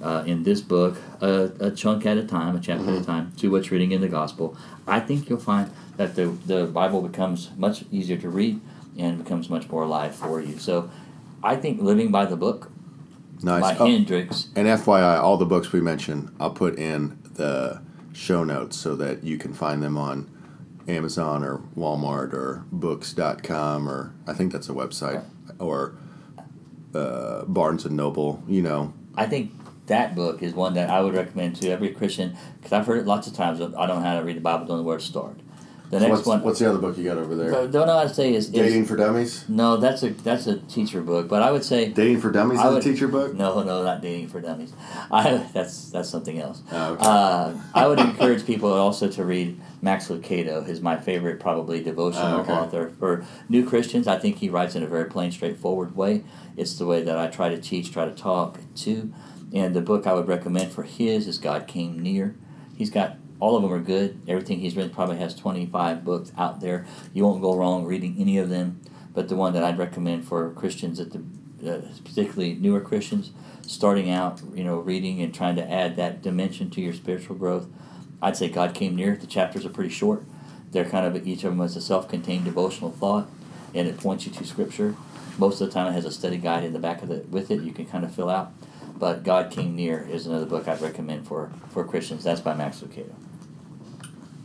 uh, 0.00 0.22
in 0.26 0.44
this 0.44 0.60
book 0.60 0.96
a, 1.20 1.50
a 1.58 1.70
chunk 1.70 2.06
at 2.06 2.18
a 2.18 2.24
time, 2.24 2.54
a 2.54 2.60
chapter 2.60 2.88
at 2.90 3.02
a 3.02 3.04
time, 3.04 3.32
to 3.38 3.50
what's 3.50 3.70
reading 3.70 3.92
in 3.92 4.00
the 4.00 4.08
gospel, 4.08 4.56
I 4.86 5.00
think 5.00 5.28
you'll 5.28 5.40
find 5.40 5.70
that 5.96 6.14
the, 6.14 6.26
the 6.26 6.66
Bible 6.66 7.00
becomes 7.00 7.50
much 7.56 7.84
easier 7.90 8.18
to 8.18 8.28
read 8.28 8.60
and 8.98 9.22
becomes 9.22 9.48
much 9.48 9.68
more 9.70 9.82
alive 9.82 10.14
for 10.14 10.40
you. 10.40 10.58
So 10.58 10.90
I 11.42 11.56
think 11.56 11.80
living 11.80 12.10
by 12.10 12.26
the 12.26 12.36
book 12.36 12.70
Nice. 13.42 13.62
by 13.62 13.76
Oh, 13.78 13.86
Hendricks. 13.86 14.48
and 14.56 14.66
FYI, 14.66 15.18
all 15.20 15.36
the 15.36 15.44
books 15.46 15.72
we 15.72 15.80
mentioned, 15.80 16.34
I'll 16.40 16.50
put 16.52 16.78
in 16.78 17.18
the 17.34 17.82
show 18.12 18.44
notes 18.44 18.76
so 18.76 18.94
that 18.96 19.24
you 19.24 19.36
can 19.38 19.52
find 19.52 19.82
them 19.82 19.96
on 19.98 20.30
Amazon 20.86 21.42
or 21.42 21.62
Walmart 21.76 22.32
or 22.32 22.64
books.com 22.70 23.88
or 23.88 24.14
I 24.26 24.34
think 24.34 24.52
that's 24.52 24.68
a 24.68 24.72
website 24.72 25.24
or 25.58 25.94
uh, 26.94 27.44
Barnes 27.46 27.84
and 27.84 27.96
Noble. 27.96 28.42
You 28.46 28.62
know, 28.62 28.92
I 29.16 29.26
think 29.26 29.52
that 29.86 30.14
book 30.14 30.42
is 30.42 30.54
one 30.54 30.74
that 30.74 30.90
I 30.90 31.00
would 31.00 31.14
recommend 31.14 31.56
to 31.56 31.70
every 31.70 31.90
Christian 31.90 32.36
because 32.58 32.72
I've 32.72 32.86
heard 32.86 32.98
it 32.98 33.06
lots 33.06 33.26
of 33.26 33.34
times. 33.34 33.60
I 33.60 33.64
don't 33.64 34.00
know 34.00 34.00
how 34.00 34.18
to 34.18 34.24
read 34.24 34.36
the 34.36 34.40
Bible, 34.40 34.66
don't 34.66 34.78
know 34.78 34.82
where 34.82 34.98
to 34.98 35.04
start. 35.04 35.40
The 35.94 36.00
next 36.00 36.10
what's, 36.10 36.26
one, 36.26 36.42
what's 36.42 36.58
the 36.58 36.68
other 36.68 36.78
book 36.78 36.98
you 36.98 37.04
got 37.04 37.18
over 37.18 37.36
there? 37.36 37.50
don't 37.68 37.86
know 37.86 37.96
how 37.98 38.02
to 38.02 38.12
say 38.12 38.34
is, 38.34 38.46
is 38.46 38.50
Dating 38.50 38.84
for 38.84 38.96
Dummies. 38.96 39.44
no. 39.48 39.76
That's 39.76 40.02
a 40.02 40.10
that's 40.10 40.48
a 40.48 40.58
teacher 40.58 41.00
book, 41.02 41.28
but 41.28 41.40
I 41.40 41.52
would 41.52 41.62
say 41.62 41.90
Dating 41.90 42.20
for 42.20 42.32
Dummies 42.32 42.58
I 42.58 42.66
is 42.68 42.74
would- 42.74 42.82
a 42.82 42.84
teacher 42.84 43.06
book. 43.06 43.34
no, 43.34 43.62
no, 43.62 43.84
not 43.84 44.00
dating 44.02 44.26
for 44.28 44.40
dummies. 44.40 44.72
I 45.12 45.36
that's 45.52 45.90
that's 45.90 46.08
something 46.08 46.40
else. 46.40 46.62
Oh, 46.72 46.94
okay. 46.94 47.04
Uh, 47.06 47.54
I 47.74 47.86
would 47.86 48.00
encourage 48.00 48.44
people 48.44 48.72
also 48.72 49.08
to 49.08 49.24
read 49.24 49.60
Max 49.82 50.08
Lucado. 50.08 50.66
He's 50.66 50.80
my 50.80 50.96
favorite, 50.96 51.38
probably 51.38 51.80
devotional 51.80 52.38
Oh, 52.38 52.40
okay. 52.40 52.52
author 52.52 52.90
for 52.98 53.24
new 53.48 53.64
Christians. 53.64 54.08
I 54.08 54.18
think 54.18 54.38
he 54.38 54.48
writes 54.48 54.74
in 54.74 54.82
a 54.82 54.88
very 54.88 55.04
plain, 55.04 55.30
straightforward 55.30 55.94
way. 55.94 56.24
It's 56.56 56.76
the 56.76 56.86
way 56.86 57.02
that 57.04 57.16
I 57.16 57.28
try 57.28 57.50
to 57.50 57.58
teach, 57.60 57.92
try 57.92 58.04
to 58.04 58.10
talk 58.14 58.58
to. 58.76 59.12
And 59.52 59.74
the 59.76 59.80
book 59.80 60.08
I 60.08 60.14
would 60.14 60.26
recommend 60.26 60.72
for 60.72 60.82
his 60.82 61.28
is 61.28 61.38
God 61.38 61.68
Came 61.68 62.00
Near. 62.02 62.34
He's 62.76 62.90
got 62.90 63.16
all 63.44 63.56
of 63.56 63.62
them 63.62 63.74
are 63.74 63.78
good. 63.78 64.22
Everything 64.26 64.60
he's 64.60 64.74
written 64.74 64.90
probably 64.90 65.18
has 65.18 65.34
twenty 65.34 65.66
five 65.66 66.02
books 66.02 66.32
out 66.38 66.62
there. 66.62 66.86
You 67.12 67.24
won't 67.24 67.42
go 67.42 67.54
wrong 67.54 67.84
reading 67.84 68.16
any 68.18 68.38
of 68.38 68.48
them. 68.48 68.80
But 69.12 69.28
the 69.28 69.36
one 69.36 69.52
that 69.52 69.62
I'd 69.62 69.76
recommend 69.76 70.26
for 70.26 70.50
Christians 70.52 70.98
at 70.98 71.10
the 71.12 71.20
uh, 71.70 71.82
particularly 72.02 72.54
newer 72.54 72.80
Christians 72.80 73.32
starting 73.66 74.08
out, 74.10 74.40
you 74.54 74.64
know, 74.64 74.78
reading 74.78 75.20
and 75.20 75.34
trying 75.34 75.56
to 75.56 75.70
add 75.70 75.96
that 75.96 76.22
dimension 76.22 76.70
to 76.70 76.80
your 76.80 76.94
spiritual 76.94 77.36
growth, 77.36 77.66
I'd 78.22 78.38
say 78.38 78.48
God 78.48 78.74
came 78.74 78.96
near. 78.96 79.14
The 79.14 79.26
chapters 79.26 79.66
are 79.66 79.70
pretty 79.70 79.90
short. 79.90 80.24
They're 80.70 80.88
kind 80.88 81.04
of 81.06 81.28
each 81.28 81.44
of 81.44 81.50
them 81.50 81.60
is 81.60 81.76
a 81.76 81.82
self-contained 81.82 82.46
devotional 82.46 82.92
thought, 82.92 83.28
and 83.74 83.86
it 83.86 83.98
points 83.98 84.24
you 84.24 84.32
to 84.32 84.44
Scripture. 84.44 84.96
Most 85.36 85.60
of 85.60 85.68
the 85.68 85.74
time, 85.74 85.88
it 85.88 85.92
has 85.92 86.06
a 86.06 86.10
study 86.10 86.38
guide 86.38 86.64
in 86.64 86.72
the 86.72 86.78
back 86.78 87.02
of 87.02 87.10
it 87.10 87.28
with 87.28 87.50
it. 87.50 87.60
You 87.60 87.72
can 87.72 87.84
kind 87.84 88.04
of 88.04 88.14
fill 88.14 88.30
out. 88.30 88.52
But 88.96 89.22
God 89.22 89.50
Came 89.50 89.76
Near 89.76 90.08
is 90.10 90.26
another 90.26 90.46
book 90.46 90.66
I'd 90.66 90.80
recommend 90.80 91.26
for 91.26 91.52
for 91.68 91.84
Christians. 91.84 92.24
That's 92.24 92.40
by 92.40 92.54
Max 92.54 92.80
Lucado. 92.80 93.12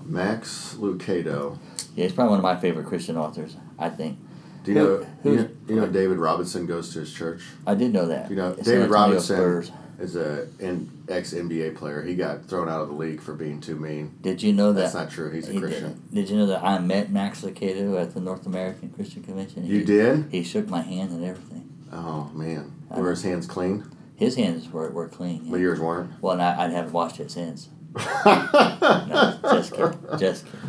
Max 0.10 0.75
Lucado. 0.80 1.58
Yeah, 1.96 2.04
he's 2.06 2.13
probably 2.13 2.32
one 2.32 2.39
of 2.39 2.44
my 2.44 2.56
favorite 2.58 2.86
Christian 2.88 3.18
authors. 3.18 3.56
I 3.78 3.89
think. 3.89 4.18
Do 4.63 4.74
you 4.74 4.80
Who- 4.80 4.86
know? 5.00 5.06
who's- 5.24 5.36
You 5.38 5.44
know, 5.44 5.50
you 5.68 5.75
know 5.75 5.88
David 5.88 6.18
Robinson 6.18 6.66
goes 6.66 6.92
to 6.94 7.00
his 7.00 7.13
church. 7.13 7.44
I 7.66 7.75
did 7.75 7.94
know 7.94 8.08
that. 8.08 8.30
You 8.30 8.36
know 8.36 8.56
San 8.56 8.63
David 8.63 8.89
Robinson 8.89 9.36
Spurs. 9.38 9.72
is 10.00 10.16
a 10.16 10.48
an 10.60 10.89
ex 11.08 11.34
NBA 11.34 11.75
player. 11.75 12.01
He 12.01 12.16
got 12.16 12.46
thrown 12.46 12.68
out 12.68 12.82
of 12.82 12.88
the 12.89 12.94
league 12.96 13.22
for 13.22 13.34
being 13.34 13.62
too 13.62 13.75
mean. 13.75 14.12
Did 14.22 14.42
you 14.44 14.51
know 14.54 14.74
that? 14.74 14.82
That's 14.82 14.94
not 14.94 15.10
true. 15.12 15.32
He's 15.32 15.48
a 15.48 15.54
He 15.54 15.60
Christian. 15.60 16.01
Did. 16.12 16.16
did 16.16 16.30
you 16.30 16.38
know 16.38 16.46
that 16.48 16.63
I 16.63 16.80
met 16.80 17.12
Max 17.12 17.42
Lucado 17.42 18.01
at 18.01 18.13
the 18.13 18.20
North 18.20 18.46
American 18.46 18.89
Christian 18.89 19.24
Convention? 19.24 19.66
You 19.66 19.80
he, 19.80 19.86
did? 19.86 20.25
He 20.32 20.44
shook 20.44 20.68
my 20.70 20.82
hand 20.82 21.12
and 21.12 21.24
everything. 21.24 21.70
Oh 21.94 22.30
man, 22.34 22.72
I 22.92 23.00
were 23.00 23.12
his 23.12 23.24
hands 23.24 23.48
clean? 23.48 23.86
His 24.16 24.36
hands 24.36 24.70
were, 24.70 24.89
were 24.89 25.08
clean. 25.08 25.46
yeah. 25.46 25.51
But 25.51 25.60
yours 25.62 25.80
weren't. 25.80 26.12
Well, 26.22 26.34
and 26.34 26.42
I, 26.42 26.66
I 26.66 26.70
haven't 26.70 26.92
washed 26.92 27.20
it 27.22 27.32
since. 27.32 27.70
No, 27.96 29.39
just 29.43 29.74
kidding. 29.74 29.98
Just 30.17 30.46
kidding. 30.46 30.60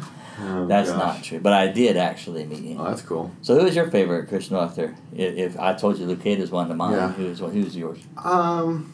Oh, 0.43 0.67
That's 0.67 0.89
gosh. 0.91 0.99
not 0.99 1.23
true. 1.25 1.41
But 1.41 1.53
I 1.53 1.67
did 1.67 1.99
actually 1.99 2.47
meet 2.47 2.65
him. 2.65 2.81
Oh, 2.81 2.85
that's 2.85 3.03
cool. 3.03 3.31
So, 3.43 3.59
who 3.61 3.67
is 3.67 3.77
your 3.77 3.91
favorite 3.91 4.27
Christian 4.29 4.57
author? 4.57 4.95
If, 5.15 5.37
if 5.37 5.61
I 5.61 5.75
told 5.75 5.99
you 5.99 6.07
Lucado's 6.07 6.51
one 6.51 6.71
of 6.71 6.77
mine, 6.79 6.93
Yeah. 6.95 7.13
who's 7.13 7.41
who's 7.41 7.77
yours? 7.77 7.99
Um, 8.17 8.91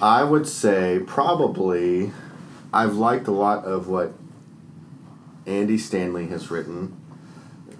I 0.00 0.24
would 0.24 0.48
say 0.48 1.00
probably 1.06 2.12
I've 2.72 2.94
liked 2.94 3.26
a 3.28 3.32
lot 3.32 3.64
of 3.66 3.88
what 3.88 4.14
Andy 5.46 5.76
Stanley 5.76 6.28
has 6.28 6.50
written. 6.50 6.96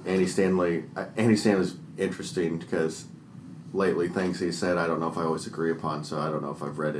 Andy 0.04 0.26
Stanley, 0.26 0.84
uh, 0.96 1.06
Andy 1.16 1.36
Stanley's 1.36 1.76
interesting 1.96 2.58
because 2.58 3.06
lately 3.72 4.08
things 4.08 4.40
he 4.40 4.52
said 4.52 4.76
I 4.76 4.86
don't 4.86 5.00
know 5.00 5.08
if 5.08 5.16
I 5.16 5.22
always 5.22 5.46
agree 5.46 5.70
upon, 5.70 6.04
so 6.04 6.18
I 6.18 6.28
don't 6.30 6.42
know 6.42 6.50
if 6.50 6.62
I've 6.62 6.78
read 6.78 6.94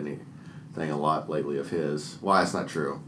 anything 0.79 0.95
a 0.95 1.01
lot 1.01 1.29
lately 1.29 1.59
of 1.59 1.71
his. 1.71 2.19
Why 2.21 2.41
that's 2.41 2.55
not 2.55 2.69
true. 2.69 3.03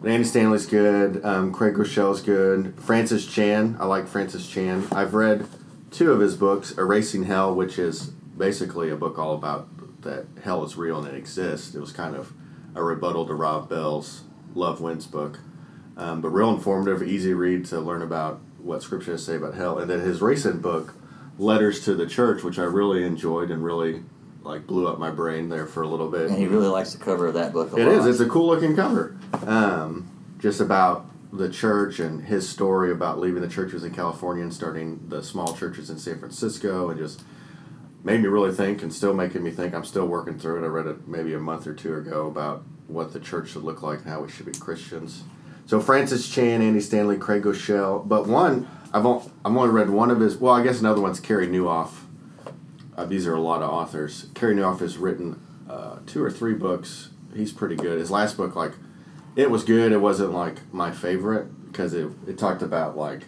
But 0.00 0.10
Andy 0.10 0.24
Stanley's 0.24 0.66
good. 0.66 1.24
Um, 1.24 1.52
Craig 1.52 1.74
Groeschel's 1.74 2.22
good. 2.22 2.74
Francis 2.80 3.26
Chan, 3.26 3.76
I 3.78 3.86
like 3.86 4.08
Francis 4.08 4.48
Chan. 4.48 4.88
I've 4.90 5.14
read 5.14 5.46
two 5.90 6.10
of 6.10 6.20
his 6.20 6.36
books, 6.36 6.72
Erasing 6.76 7.24
Hell, 7.24 7.54
which 7.54 7.78
is 7.78 8.06
basically 8.36 8.90
a 8.90 8.96
book 8.96 9.18
all 9.18 9.34
about 9.34 9.68
that 10.02 10.26
hell 10.42 10.64
is 10.64 10.76
real 10.76 10.98
and 10.98 11.06
it 11.06 11.14
exists. 11.14 11.74
It 11.74 11.80
was 11.80 11.92
kind 11.92 12.16
of 12.16 12.32
a 12.74 12.82
rebuttal 12.82 13.26
to 13.26 13.34
Rob 13.34 13.68
Bell's 13.68 14.22
Love 14.54 14.80
Wins 14.80 15.06
book. 15.06 15.38
Um, 15.96 16.20
but 16.20 16.30
real 16.30 16.50
informative, 16.50 17.02
easy 17.02 17.34
read 17.34 17.64
to 17.66 17.78
learn 17.78 18.02
about 18.02 18.40
what 18.58 18.82
Scripture 18.82 19.12
has 19.12 19.24
to 19.24 19.32
say 19.32 19.36
about 19.36 19.54
hell. 19.54 19.78
And 19.78 19.88
then 19.88 20.00
his 20.00 20.20
recent 20.20 20.62
book, 20.62 20.94
Letters 21.38 21.84
to 21.84 21.94
the 21.94 22.06
Church, 22.06 22.42
which 22.42 22.58
I 22.58 22.64
really 22.64 23.04
enjoyed 23.04 23.50
and 23.50 23.64
really 23.64 24.02
like 24.44 24.66
blew 24.66 24.88
up 24.88 24.98
my 24.98 25.10
brain 25.10 25.48
there 25.48 25.66
for 25.66 25.82
a 25.82 25.88
little 25.88 26.08
bit. 26.10 26.28
And 26.30 26.36
he 26.38 26.46
really 26.46 26.68
likes 26.68 26.92
the 26.92 27.02
cover 27.02 27.26
of 27.28 27.34
that 27.34 27.52
book 27.52 27.72
a 27.72 27.76
It 27.76 27.86
lot. 27.86 27.94
is. 27.94 28.06
It's 28.06 28.20
a 28.20 28.28
cool 28.28 28.46
looking 28.48 28.74
cover. 28.76 29.16
Um, 29.46 30.08
just 30.38 30.60
about 30.60 31.06
the 31.32 31.48
church 31.48 31.98
and 32.00 32.24
his 32.24 32.48
story 32.48 32.90
about 32.92 33.18
leaving 33.18 33.40
the 33.42 33.48
churches 33.48 33.84
in 33.84 33.94
California 33.94 34.42
and 34.42 34.52
starting 34.52 35.00
the 35.08 35.22
small 35.22 35.54
churches 35.54 35.88
in 35.88 35.98
San 35.98 36.18
Francisco, 36.18 36.90
and 36.90 36.98
just 36.98 37.22
made 38.04 38.20
me 38.20 38.26
really 38.28 38.52
think, 38.52 38.82
and 38.82 38.92
still 38.92 39.14
making 39.14 39.42
me 39.42 39.50
think. 39.50 39.74
I'm 39.74 39.84
still 39.84 40.06
working 40.06 40.38
through 40.38 40.62
it. 40.62 40.66
I 40.66 40.68
read 40.68 40.86
it 40.86 41.08
maybe 41.08 41.32
a 41.34 41.38
month 41.38 41.66
or 41.66 41.74
two 41.74 41.94
ago 41.96 42.26
about 42.26 42.64
what 42.88 43.12
the 43.12 43.20
church 43.20 43.50
should 43.50 43.62
look 43.62 43.82
like 43.82 44.00
and 44.00 44.08
how 44.08 44.20
we 44.22 44.28
should 44.30 44.44
be 44.46 44.52
Christians. 44.52 45.22
So 45.66 45.80
Francis 45.80 46.28
Chan, 46.28 46.60
Andy 46.60 46.80
Stanley, 46.80 47.16
Craig 47.16 47.44
Groeschel, 47.44 48.06
but 48.06 48.26
one 48.26 48.68
I've 48.92 49.06
only, 49.06 49.24
I've 49.44 49.56
only 49.56 49.70
read 49.70 49.88
one 49.88 50.10
of 50.10 50.20
his. 50.20 50.36
Well, 50.36 50.52
I 50.52 50.62
guess 50.62 50.80
another 50.80 51.00
one's 51.00 51.20
Carey 51.20 51.46
Nieuwhof. 51.46 51.90
Uh, 52.96 53.06
these 53.06 53.26
are 53.26 53.34
a 53.34 53.40
lot 53.40 53.62
of 53.62 53.70
authors. 53.70 54.26
Carey 54.34 54.54
Nieuwhof 54.54 54.80
has 54.80 54.98
written 54.98 55.40
uh, 55.68 55.98
two 56.06 56.22
or 56.22 56.30
three 56.30 56.54
books. 56.54 57.10
He's 57.34 57.52
pretty 57.52 57.76
good. 57.76 57.98
His 57.98 58.10
last 58.10 58.36
book, 58.36 58.54
like, 58.54 58.72
it 59.36 59.50
was 59.50 59.64
good. 59.64 59.92
It 59.92 59.98
wasn't 59.98 60.32
like 60.32 60.72
my 60.72 60.90
favorite 60.90 61.46
because 61.70 61.94
it, 61.94 62.10
it 62.26 62.38
talked 62.38 62.62
about 62.62 62.96
like 62.96 63.22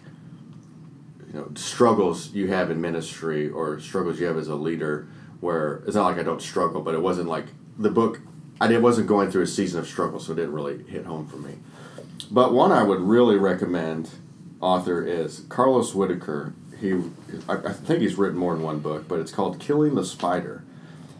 you 1.27 1.33
know 1.33 1.51
struggles 1.55 2.31
you 2.31 2.47
have 2.47 2.69
in 2.69 2.79
ministry 2.79 3.49
or 3.49 3.79
struggles 3.79 4.19
you 4.19 4.27
have 4.27 4.37
as 4.37 4.47
a 4.47 4.55
leader. 4.55 5.07
Where 5.41 5.83
it's 5.85 5.95
not 5.95 6.05
like 6.05 6.17
I 6.17 6.23
don't 6.23 6.41
struggle, 6.41 6.81
but 6.81 6.93
it 6.95 7.01
wasn't 7.01 7.27
like 7.27 7.45
the 7.77 7.89
book. 7.89 8.21
I 8.61 8.67
did, 8.67 8.81
wasn't 8.81 9.07
going 9.07 9.31
through 9.31 9.43
a 9.43 9.47
season 9.47 9.79
of 9.79 9.87
struggle, 9.87 10.19
so 10.19 10.31
it 10.31 10.37
didn't 10.37 10.53
really 10.53 10.83
hit 10.83 11.05
home 11.05 11.27
for 11.27 11.37
me. 11.37 11.55
But 12.31 12.53
one 12.53 12.71
I 12.71 12.83
would 12.83 13.01
really 13.01 13.35
recommend 13.35 14.09
author 14.61 15.05
is 15.05 15.41
Carlos 15.49 15.93
Whitaker. 15.93 16.53
He, 16.85 17.01
I, 17.47 17.53
I 17.53 17.73
think 17.73 18.01
he's 18.01 18.15
written 18.15 18.37
more 18.37 18.53
than 18.53 18.63
one 18.63 18.79
book, 18.79 19.07
but 19.07 19.19
it's 19.19 19.31
called 19.31 19.59
Killing 19.59 19.95
the 19.95 20.05
Spider, 20.05 20.63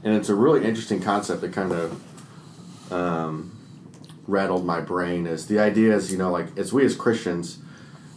and 0.04 0.13
it's 0.15 0.30
a 0.30 0.36
really 0.36 0.65
interesting 0.65 1.01
concept 1.01 1.41
that 1.41 1.54
kind 1.54 1.71
of 1.71 2.91
um, 2.91 3.58
rattled 4.28 4.65
my 4.65 4.82
brain. 4.82 5.28
Is 5.28 5.47
the 5.47 5.60
idea 5.60 5.95
is 5.95 6.12
you 6.12 6.17
know 6.17 6.32
like 6.32 6.58
as 6.58 6.71
we 6.71 6.86
as 6.86 6.95
Christians, 6.95 7.60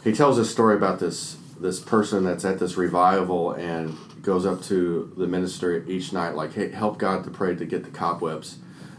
he 0.05 0.13
tells 0.13 0.39
a 0.39 0.45
story 0.45 0.77
about 0.77 1.01
this 1.01 1.37
this 1.61 1.81
person 1.81 2.25
that's 2.25 2.45
at 2.45 2.59
this 2.59 2.77
revival 2.77 3.53
and 3.53 3.97
goes 4.23 4.47
up 4.47 4.63
to 4.63 5.13
the 5.17 5.27
minister 5.27 5.85
each 5.89 6.13
night 6.13 6.35
like 6.35 6.53
hey 6.53 6.71
help 6.71 6.99
God 6.99 7.25
to 7.25 7.31
pray 7.31 7.55
to 7.55 7.65
get 7.65 7.85
the 7.85 7.91
cobwebs 7.91 8.59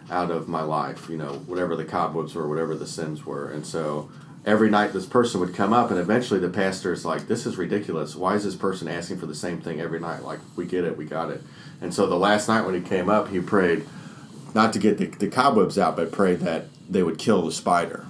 out 0.10 0.32
of 0.32 0.48
my 0.48 0.62
life 0.62 1.10
you 1.10 1.18
know 1.18 1.34
whatever 1.46 1.76
the 1.76 1.86
cobwebs 1.86 2.36
were 2.36 2.48
whatever 2.48 2.76
the 2.76 2.88
sins 2.88 3.26
were 3.26 3.50
and 3.50 3.66
so 3.66 4.10
every 4.46 4.70
night 4.70 4.94
this 4.94 5.06
person 5.06 5.40
would 5.40 5.54
come 5.54 5.74
up 5.74 5.92
and 5.92 6.00
eventually 6.00 6.40
the 6.40 6.50
pastor 6.50 6.94
is 6.94 7.06
like 7.06 7.28
this 7.28 7.46
is 7.46 7.58
ridiculous. 7.58 8.16
Why 8.16 8.36
is 8.36 8.44
this 8.44 8.56
person 8.56 8.88
asking 8.88 9.20
for 9.20 9.26
the 9.26 9.36
same 9.36 9.62
thing 9.62 9.82
every 9.82 10.00
night? 10.00 10.24
Like 10.24 10.40
we 10.56 10.66
get 10.66 10.84
it 10.84 10.98
we 10.98 11.06
got 11.06 11.30
it. 11.30 11.42
And 11.82 11.94
so 11.94 12.08
the 12.08 12.16
last 12.16 12.48
night 12.48 12.66
when 12.66 12.76
he 12.76 12.82
came 12.82 13.10
up 13.10 13.30
he 13.30 13.40
prayed 13.40 13.86
not 14.56 14.74
to 14.74 14.80
get 14.80 14.98
the, 14.98 15.06
the 15.06 15.28
cobwebs 15.28 15.78
out 15.78 15.96
but 15.96 16.12
prayed 16.12 16.40
that 16.40 16.66
they 16.90 17.04
would 17.04 17.18
kill 17.18 17.46
the 17.46 17.52
spider. 17.52 18.06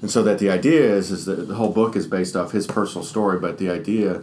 And 0.00 0.10
so 0.10 0.22
that 0.22 0.38
the 0.38 0.50
idea 0.50 0.82
is 0.82 1.10
is 1.10 1.26
that 1.26 1.46
the 1.46 1.54
whole 1.54 1.72
book 1.72 1.94
is 1.94 2.06
based 2.06 2.36
off 2.36 2.52
his 2.52 2.66
personal 2.66 3.04
story 3.04 3.38
but 3.38 3.58
the 3.58 3.70
idea 3.70 4.22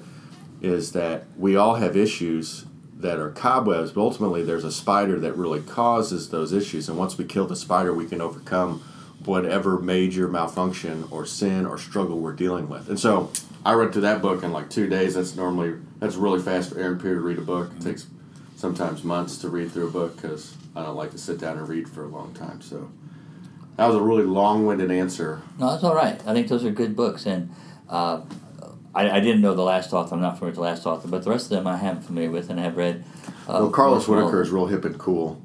is 0.60 0.94
that 0.94 1.26
we 1.38 1.56
all 1.56 1.76
have 1.76 1.96
issues 1.96 2.66
that 2.96 3.20
are 3.20 3.30
cobwebs 3.30 3.92
but 3.92 4.02
ultimately 4.02 4.42
there's 4.42 4.64
a 4.64 4.72
spider 4.72 5.20
that 5.20 5.34
really 5.38 5.62
causes 5.62 6.30
those 6.30 6.52
issues. 6.52 6.90
And 6.90 6.98
once 6.98 7.16
we 7.16 7.26
kill 7.26 7.46
the 7.46 7.56
spider 7.56 7.94
we 7.94 8.08
can 8.08 8.22
overcome 8.22 8.84
whatever 9.28 9.78
major 9.80 10.28
malfunction 10.28 11.04
or 11.12 11.26
sin 11.26 11.66
or 11.66 11.78
struggle 11.78 12.18
we're 12.20 12.32
dealing 12.34 12.68
with 12.70 12.88
and 12.90 13.00
so 13.00 13.30
i 13.66 13.74
read 13.74 13.92
through 13.92 14.02
that 14.02 14.22
book 14.22 14.42
in 14.44 14.52
like 14.52 14.70
two 14.70 14.88
days 14.88 15.14
that's 15.16 15.36
normally 15.36 15.74
that's 16.00 16.16
really 16.16 16.42
fast 16.42 16.72
for 16.72 16.80
aaron 16.80 16.98
Pierre 17.00 17.16
to 17.16 17.20
read 17.22 17.38
a 17.38 17.42
book 17.42 17.70
it 17.78 17.82
takes 17.84 18.08
sometimes 18.56 19.04
months 19.04 19.38
to 19.40 19.50
read 19.50 19.72
through 19.72 19.88
a 19.88 19.92
book 19.92 20.16
because 20.16 20.56
i 20.76 20.82
don't 20.84 20.96
like 20.96 21.12
to 21.12 21.18
sit 21.18 21.38
down 21.40 21.58
and 21.58 21.68
read 21.68 21.88
for 21.90 22.04
a 22.06 22.08
long 22.08 22.34
time 22.34 22.62
so 22.62 22.90
that 23.76 23.86
was 23.86 23.96
a 23.96 24.02
really 24.02 24.24
long-winded 24.24 24.90
answer 24.90 25.42
No, 25.60 25.72
that's 25.72 25.84
all 25.84 25.94
right. 25.94 26.20
I 26.26 26.34
think 26.34 26.48
those 26.48 26.66
are 26.66 26.72
good 26.72 26.96
books, 26.96 27.28
and 27.28 27.52
uh, 27.88 28.22
I, 28.96 29.08
I 29.12 29.20
didn't 29.20 29.42
know 29.42 29.54
the 29.54 29.62
last 29.62 29.94
author. 29.94 30.16
I'm 30.16 30.22
not 30.22 30.40
familiar 30.40 30.50
with 30.50 30.56
the 30.56 30.62
last 30.62 30.88
author, 30.88 31.08
but 31.08 31.24
the 31.24 31.30
rest 31.30 31.46
of 31.46 31.50
them 31.52 31.68
I 31.68 31.80
am 31.80 32.02
familiar 32.02 32.32
with 32.32 32.50
and 32.50 32.60
have 32.60 32.76
read. 32.76 33.04
Uh, 33.48 33.60
Well, 33.62 33.70
Carlos. 33.70 34.08
Whitaker 34.08 34.42
is 34.42 34.50
real 34.50 34.66
hip 34.66 34.84
and 34.84 34.98
cool. 34.98 35.40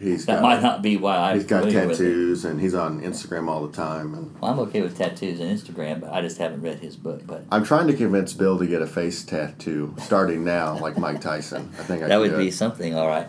He's 0.00 0.24
that 0.24 0.36
got, 0.36 0.42
might 0.42 0.62
not 0.62 0.80
be 0.80 0.96
why 0.96 1.16
I'm 1.16 1.36
He's 1.36 1.44
got 1.44 1.68
tattoos, 1.68 2.46
and 2.46 2.58
he's 2.58 2.74
on 2.74 3.02
Instagram 3.02 3.48
all 3.48 3.66
the 3.66 3.76
time. 3.76 4.14
And 4.14 4.40
Well, 4.40 4.50
I'm 4.50 4.58
okay 4.60 4.80
with 4.80 4.96
tattoos 4.96 5.40
and 5.40 5.50
Instagram, 5.50 6.00
but 6.00 6.10
I 6.10 6.22
just 6.22 6.38
haven't 6.38 6.62
read 6.62 6.78
his 6.78 6.96
book. 6.96 7.26
But 7.26 7.44
I'm 7.52 7.64
trying 7.64 7.86
to 7.88 7.92
convince 7.92 8.32
Bill 8.32 8.58
to 8.58 8.66
get 8.66 8.80
a 8.80 8.86
face 8.86 9.22
tattoo 9.22 9.94
starting 9.98 10.42
now, 10.42 10.78
like 10.78 10.96
Mike 10.96 11.20
Tyson. 11.20 11.70
I 11.78 11.82
think 11.82 12.02
I 12.02 12.08
that 12.08 12.18
would 12.18 12.38
be 12.38 12.50
something, 12.50 12.94
all 12.94 13.08
right. 13.08 13.26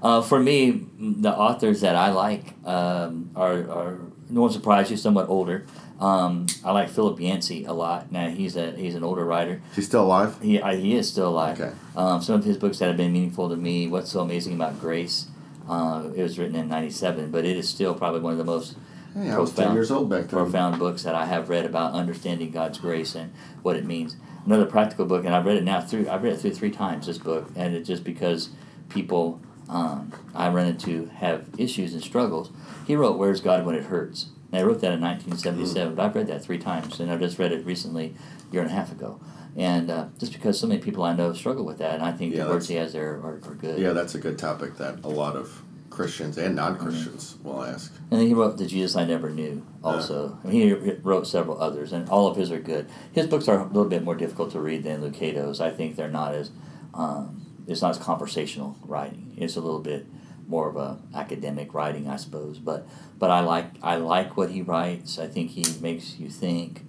Uh, 0.00 0.22
for 0.22 0.38
me, 0.38 0.86
the 1.00 1.36
authors 1.36 1.80
that 1.80 1.96
I 1.96 2.10
like 2.10 2.54
um, 2.64 3.30
are, 3.34 3.68
are 3.68 3.98
no 4.30 4.42
one 4.42 4.52
surprise 4.52 4.92
you, 4.92 4.96
somewhat 4.96 5.28
older. 5.28 5.66
Um, 5.98 6.46
I 6.64 6.70
like 6.70 6.90
Philip 6.90 7.18
Yancey 7.18 7.64
a 7.64 7.72
lot. 7.72 8.12
Now 8.12 8.28
he's 8.28 8.56
a 8.56 8.70
he's 8.70 8.94
an 8.94 9.02
older 9.02 9.24
writer. 9.24 9.60
He's 9.74 9.86
still 9.86 10.04
alive. 10.04 10.40
He 10.40 10.62
I, 10.62 10.76
he 10.76 10.94
is 10.94 11.10
still 11.10 11.28
alive. 11.30 11.60
Okay. 11.60 11.74
Um, 11.96 12.22
some 12.22 12.36
of 12.36 12.44
his 12.44 12.56
books 12.56 12.78
that 12.78 12.86
have 12.86 12.96
been 12.96 13.12
meaningful 13.12 13.48
to 13.48 13.56
me. 13.56 13.88
What's 13.88 14.12
so 14.12 14.20
amazing 14.20 14.54
about 14.54 14.80
Grace? 14.80 15.26
Uh, 15.68 16.10
it 16.14 16.22
was 16.22 16.38
written 16.38 16.56
in 16.56 16.68
'97, 16.68 17.30
but 17.30 17.44
it 17.44 17.56
is 17.56 17.68
still 17.68 17.94
probably 17.94 18.20
one 18.20 18.32
of 18.32 18.38
the 18.38 18.44
most 18.44 18.76
Hey, 19.14 19.30
I 19.30 19.38
was 19.38 19.50
ten 19.50 19.56
Profound. 19.56 19.74
years 19.74 19.90
old 19.90 20.10
back 20.10 20.20
then. 20.22 20.28
profound 20.28 20.78
books 20.78 21.02
that 21.02 21.14
I 21.14 21.24
have 21.26 21.48
read 21.48 21.64
about 21.64 21.92
understanding 21.92 22.50
God's 22.50 22.78
grace 22.78 23.14
and 23.14 23.32
what 23.62 23.74
it 23.76 23.84
means. 23.84 24.16
Another 24.46 24.66
practical 24.66 25.06
book, 25.06 25.24
and 25.24 25.34
I've 25.34 25.44
read 25.46 25.56
it 25.56 25.64
now 25.64 25.80
through. 25.80 26.08
I've 26.08 26.22
read 26.22 26.34
it 26.34 26.40
through 26.40 26.54
three 26.54 26.70
times. 26.70 27.06
This 27.06 27.18
book, 27.18 27.50
and 27.56 27.74
it's 27.74 27.88
just 27.88 28.04
because 28.04 28.50
people 28.88 29.40
um, 29.68 30.12
I 30.34 30.48
run 30.50 30.66
into 30.66 31.06
have 31.06 31.46
issues 31.58 31.92
and 31.94 32.02
struggles. 32.02 32.50
He 32.86 32.96
wrote 32.96 33.18
"Where's 33.18 33.40
God 33.40 33.66
When 33.66 33.74
It 33.74 33.84
Hurts." 33.84 34.26
And 34.50 34.60
I 34.60 34.62
wrote 34.62 34.80
that 34.80 34.92
in 34.92 35.00
1977, 35.02 35.94
but 35.94 36.02
I've 36.06 36.14
read 36.14 36.26
that 36.28 36.42
three 36.42 36.56
times, 36.58 37.00
and 37.00 37.10
I 37.10 37.16
just 37.18 37.38
read 37.38 37.52
it 37.52 37.66
recently, 37.66 38.14
a 38.48 38.52
year 38.52 38.62
and 38.62 38.70
a 38.70 38.74
half 38.74 38.90
ago. 38.90 39.20
And 39.58 39.90
uh, 39.90 40.06
just 40.18 40.32
because 40.32 40.58
so 40.58 40.68
many 40.68 40.80
people 40.80 41.02
I 41.02 41.14
know 41.14 41.32
struggle 41.32 41.64
with 41.64 41.78
that, 41.78 41.94
and 41.94 42.02
I 42.02 42.12
think 42.12 42.32
Yeah, 42.32 42.44
the 42.44 42.50
words 42.50 42.68
he 42.68 42.76
has 42.76 42.92
there 42.92 43.14
are, 43.14 43.40
are 43.44 43.54
good. 43.54 43.80
Yeah, 43.80 43.92
that's 43.92 44.14
a 44.14 44.18
good 44.18 44.38
topic 44.38 44.76
that 44.76 45.04
a 45.04 45.08
lot 45.08 45.34
of 45.34 45.62
Christians 45.90 46.38
and 46.38 46.54
non-Christians 46.54 47.38
will 47.42 47.64
ask. 47.64 47.92
And 48.12 48.20
then 48.20 48.28
he 48.28 48.34
wrote 48.34 48.56
The 48.56 48.66
Jesus 48.66 48.94
I 48.94 49.04
Never 49.04 49.30
Knew 49.30 49.66
also. 49.82 50.38
I 50.44 50.48
mean, 50.48 50.84
he 50.84 50.92
wrote 51.02 51.26
several 51.26 51.60
others, 51.60 51.92
and 51.92 52.08
all 52.08 52.28
of 52.28 52.36
his 52.36 52.52
are 52.52 52.60
good. 52.60 52.88
His 53.10 53.26
books 53.26 53.48
are 53.48 53.58
a 53.58 53.66
little 53.66 53.88
bit 53.88 54.04
more 54.04 54.14
difficult 54.14 54.52
to 54.52 54.60
read 54.60 54.84
than 54.84 55.02
Lucado's. 55.02 55.60
I 55.60 55.70
think 55.70 55.96
they're 55.96 56.08
not 56.08 56.36
as, 56.36 56.52
um, 56.94 57.44
it's 57.66 57.82
not 57.82 57.90
as 57.90 57.98
conversational 57.98 58.76
writing. 58.84 59.34
It's 59.36 59.56
a 59.56 59.60
little 59.60 59.80
bit 59.80 60.06
more 60.46 60.68
of 60.68 60.76
a 60.76 60.98
academic 61.16 61.74
writing, 61.74 62.08
I 62.08 62.14
suppose. 62.14 62.60
But 62.60 62.86
but 63.18 63.30
I 63.30 63.40
like 63.40 63.66
I 63.82 63.96
like 63.96 64.36
what 64.36 64.50
he 64.50 64.62
writes. 64.62 65.18
I 65.18 65.26
think 65.26 65.50
he 65.50 65.64
makes 65.80 66.18
you 66.20 66.28
think. 66.28 66.84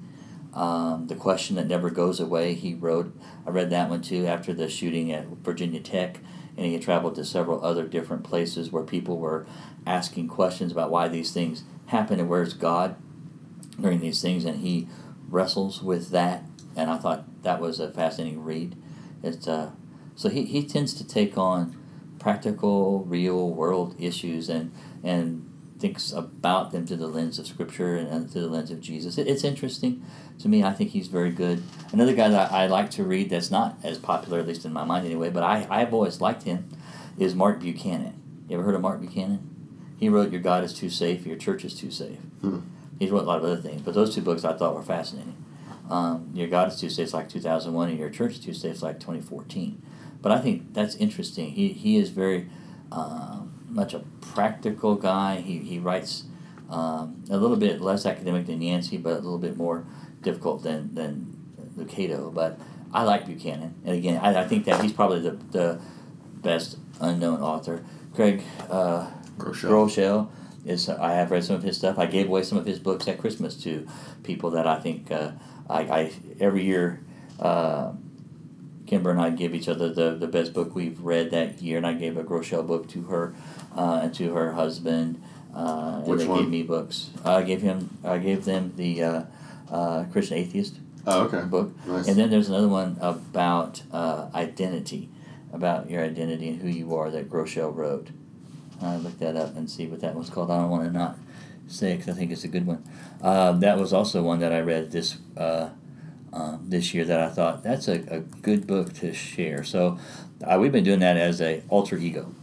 Um, 0.53 1.07
the 1.07 1.15
question 1.15 1.55
that 1.57 1.67
never 1.67 1.89
goes 1.89 2.19
away. 2.19 2.55
He 2.55 2.73
wrote. 2.73 3.15
I 3.45 3.51
read 3.51 3.69
that 3.69 3.89
one 3.89 4.01
too 4.01 4.25
after 4.25 4.53
the 4.53 4.67
shooting 4.67 5.12
at 5.12 5.27
Virginia 5.27 5.79
Tech, 5.79 6.19
and 6.57 6.65
he 6.65 6.73
had 6.73 6.81
traveled 6.81 7.15
to 7.15 7.25
several 7.25 7.63
other 7.63 7.88
different 7.88 8.23
places 8.23 8.71
where 8.71 8.83
people 8.83 9.17
were 9.17 9.45
asking 9.85 10.27
questions 10.27 10.71
about 10.71 10.89
why 10.89 11.07
these 11.07 11.31
things 11.31 11.63
happen 11.88 12.19
and 12.19 12.29
where's 12.29 12.53
God 12.53 12.95
during 13.79 13.99
these 13.99 14.21
things, 14.21 14.45
and 14.45 14.59
he 14.59 14.88
wrestles 15.29 15.83
with 15.83 16.09
that. 16.09 16.43
And 16.75 16.89
I 16.89 16.97
thought 16.97 17.43
that 17.43 17.62
was 17.62 17.79
a 17.79 17.91
fascinating 17.91 18.43
read. 18.43 18.75
It's 19.21 19.47
uh, 19.47 19.71
so 20.15 20.29
he, 20.29 20.43
he 20.45 20.65
tends 20.65 20.93
to 20.95 21.07
take 21.07 21.38
on 21.38 21.77
practical, 22.19 23.05
real 23.05 23.49
world 23.49 23.95
issues 23.99 24.49
and 24.49 24.71
and 25.03 25.48
thinks 25.80 26.12
about 26.12 26.72
them 26.72 26.86
through 26.86 26.98
the 26.98 27.08
lens 27.08 27.39
of 27.39 27.48
Scripture 27.48 27.96
and, 27.96 28.30
through 28.30 28.42
the 28.42 28.48
lens 28.48 28.70
of 28.70 28.82
Jesus. 28.82 29.18
It, 29.18 29.28
it's 29.28 29.44
interesting 29.44 30.04
to 30.39 30.50
me. 30.50 30.63
I 30.63 30.74
think 30.74 30.92
he's 30.92 31.08
very 31.08 31.32
good. 31.32 31.63
Another 31.92 32.13
guy 32.13 32.28
that 32.30 32.52
I 32.52 32.68
like 32.68 32.92
to 32.92 33.04
read 33.04 33.30
that's 33.30 33.50
not 33.50 33.78
as 33.84 33.98
popular, 33.98 34.39
at 34.39 34.48
least 34.48 34.65
in 34.65 34.74
my 34.74 34.84
mind 34.84 35.06
anyway, 35.06 35.30
but 35.30 35.44
I, 35.44 35.65
I've 35.70 35.94
always 35.94 36.20
liked 36.20 36.44
him, 36.44 36.70
is 37.18 37.34
Mark 37.34 37.62
Buchanan. 37.62 38.22
You 38.48 38.58
ever 38.58 38.63
heard 38.63 38.76
of 38.76 38.82
Mark 38.82 39.00
Buchanan? 39.00 39.50
He 39.98 40.10
wrote 40.10 40.32
Your 40.32 40.42
God 40.42 40.63
is 40.63 40.74
Too 40.74 40.89
Safe, 40.89 41.26
Your 41.26 41.38
Church 41.38 41.63
is 41.63 41.74
Too 41.74 41.92
Safe. 41.92 42.20
Hmm. 42.42 42.60
He 43.00 43.10
wrote 43.10 43.24
a 43.24 43.26
lot 43.26 43.38
of 43.38 43.46
other 43.46 43.62
things, 43.62 43.82
but 43.82 43.94
those 43.94 44.13
two 44.13 44.22
books 44.22 44.44
I 44.44 44.54
thought 44.54 44.76
were 44.76 44.84
fascinating. 44.84 45.36
Um, 45.89 46.30
Your 46.34 46.48
God 46.48 46.68
is 46.68 46.80
Too 46.80 46.89
Safe 46.89 47.08
is 47.08 47.13
like 47.13 47.30
2001, 47.30 47.89
and 47.89 48.00
Your 48.00 48.10
Church 48.10 48.34
is 48.34 48.39
Too 48.39 48.54
Safe 48.54 48.76
is 48.76 48.84
like 48.84 49.00
2014. 49.00 49.82
But 50.22 50.34
I 50.34 50.39
think 50.39 50.74
that's 50.74 50.96
interesting. 50.96 51.52
He, 51.52 51.70
he 51.70 51.96
is 51.98 52.10
very 52.10 52.50
um, 52.92 53.38
much 53.69 53.93
a 53.93 53.99
practical 54.21 54.95
guy. 54.95 55.41
He, 55.41 55.60
he 55.60 55.79
writes 55.79 56.25
um, 56.69 57.23
a 57.29 57.38
little 57.38 57.58
bit 57.58 57.82
less 57.82 58.05
academic 58.05 58.45
than 58.45 58.62
Yancey, 58.62 58.97
but 58.97 59.13
a 59.13 59.21
little 59.21 59.38
bit 59.38 59.58
more 59.58 59.86
difficult 60.21 60.63
than, 60.63 60.93
than 60.93 61.36
Lucado. 61.77 62.34
But 62.34 62.60
I 62.93 63.03
like 63.03 63.25
Buchanan. 63.25 63.75
And 63.86 63.95
again, 63.95 64.19
I, 64.21 64.41
I 64.41 64.47
think 64.47 64.65
that 64.65 64.82
he's 64.82 64.93
probably 64.93 65.21
the, 65.21 65.32
the 65.51 65.82
best 66.41 66.77
unknown 66.99 67.41
author. 67.41 67.84
Craig 68.13 68.43
uh, 68.69 69.10
Groeschel. 69.38 69.69
Groeschel 69.69 70.29
is 70.65 70.89
I 70.89 71.13
have 71.13 71.32
read 71.32 71.43
some 71.43 71.55
of 71.55 71.63
his 71.63 71.77
stuff. 71.77 71.97
I 71.97 72.05
gave 72.05 72.27
away 72.27 72.43
some 72.43 72.58
of 72.58 72.65
his 72.65 72.79
books 72.79 73.08
at 73.08 73.17
Christmas 73.17 73.55
to 73.63 73.88
people 74.23 74.51
that 74.51 74.67
I 74.67 74.79
think 74.79 75.12
uh, 75.12 75.32
I, 75.69 75.82
I 75.82 76.12
every 76.39 76.63
year. 76.63 77.01
Uh, 77.39 77.93
Kimber 78.89 79.12
and 79.12 79.21
I 79.21 79.30
give 79.30 79.54
each 79.54 79.69
other 79.69 79.93
the, 79.93 80.15
the 80.15 80.28
best 80.28 80.52
book 80.54 80.73
we've 80.73 80.99
read 80.99 81.30
that 81.32 81.62
year, 81.62 81.78
and 81.78 81.86
I 81.86 81.93
gave 81.93 82.17
a 82.17 82.23
Groeschel 82.23 82.65
book 82.65 82.89
to 82.89 83.04
her 83.04 83.36
uh, 83.78 83.99
and 84.04 84.13
to 84.15 84.34
her 84.34 84.54
husband. 84.54 85.21
Uh, 85.56 86.02
and 86.06 86.19
they 86.19 86.25
one? 86.28 86.39
gave 86.39 86.49
me 86.49 86.63
books. 86.63 87.12
I 87.23 87.43
gave 87.43 87.62
him. 87.62 87.97
I 88.04 88.17
gave 88.17 88.45
them 88.45 88.73
the 88.75 89.04
uh, 89.04 89.23
uh, 89.71 90.06
Christian 90.12 90.38
Atheist 90.38 90.78
Oh, 91.08 91.23
okay. 91.23 91.41
book, 91.47 91.71
Nice. 91.88 92.08
and 92.08 92.17
then 92.17 92.30
there's 92.30 92.49
another 92.49 92.67
one 92.67 92.97
about 92.99 93.82
uh, 93.91 94.30
identity, 94.36 95.10
about 95.54 95.89
your 95.89 96.04
identity 96.04 96.49
and 96.49 96.62
who 96.62 96.67
you 96.67 96.95
are 96.95 97.10
that 97.10 97.30
Groeschel 97.30 97.73
wrote. 97.73 98.10
I 98.82 98.97
looked 98.97 99.19
that 99.19 99.36
up 99.36 99.56
and 99.56 99.69
see 99.69 99.88
what 99.88 100.02
that 100.02 100.15
was 100.15 100.30
called. 100.30 100.49
I 100.52 100.58
don't 100.58 100.69
want 100.69 100.86
to 100.86 100.91
not 100.91 101.17
say 101.67 101.95
because 101.95 102.10
I 102.15 102.17
think 102.17 102.32
it's 102.32 102.43
a 102.43 102.47
good 102.47 102.65
one. 102.65 102.84
Uh, 103.21 103.52
that 103.54 103.78
was 103.78 103.93
also 103.93 104.21
one 104.23 104.39
that 104.39 104.52
I 104.52 104.60
read 104.62 104.91
this 104.91 105.17
uh, 106.34 106.38
uh, 106.50 106.58
this 106.62 106.94
year 106.94 107.06
that 107.06 107.20
I 107.20 107.30
thought 107.30 107.63
that's 107.63 107.88
a, 107.88 108.04
a 108.08 108.20
good 108.20 108.68
book 108.68 108.94
to 108.96 109.13
share. 109.13 109.63
So 109.63 110.00
uh, 110.44 110.58
we've 110.60 110.72
been 110.72 110.84
doing 110.84 111.00
that 111.00 111.18
as 111.18 111.42
a 111.42 111.63
alter 111.70 111.98
ego. 111.98 112.34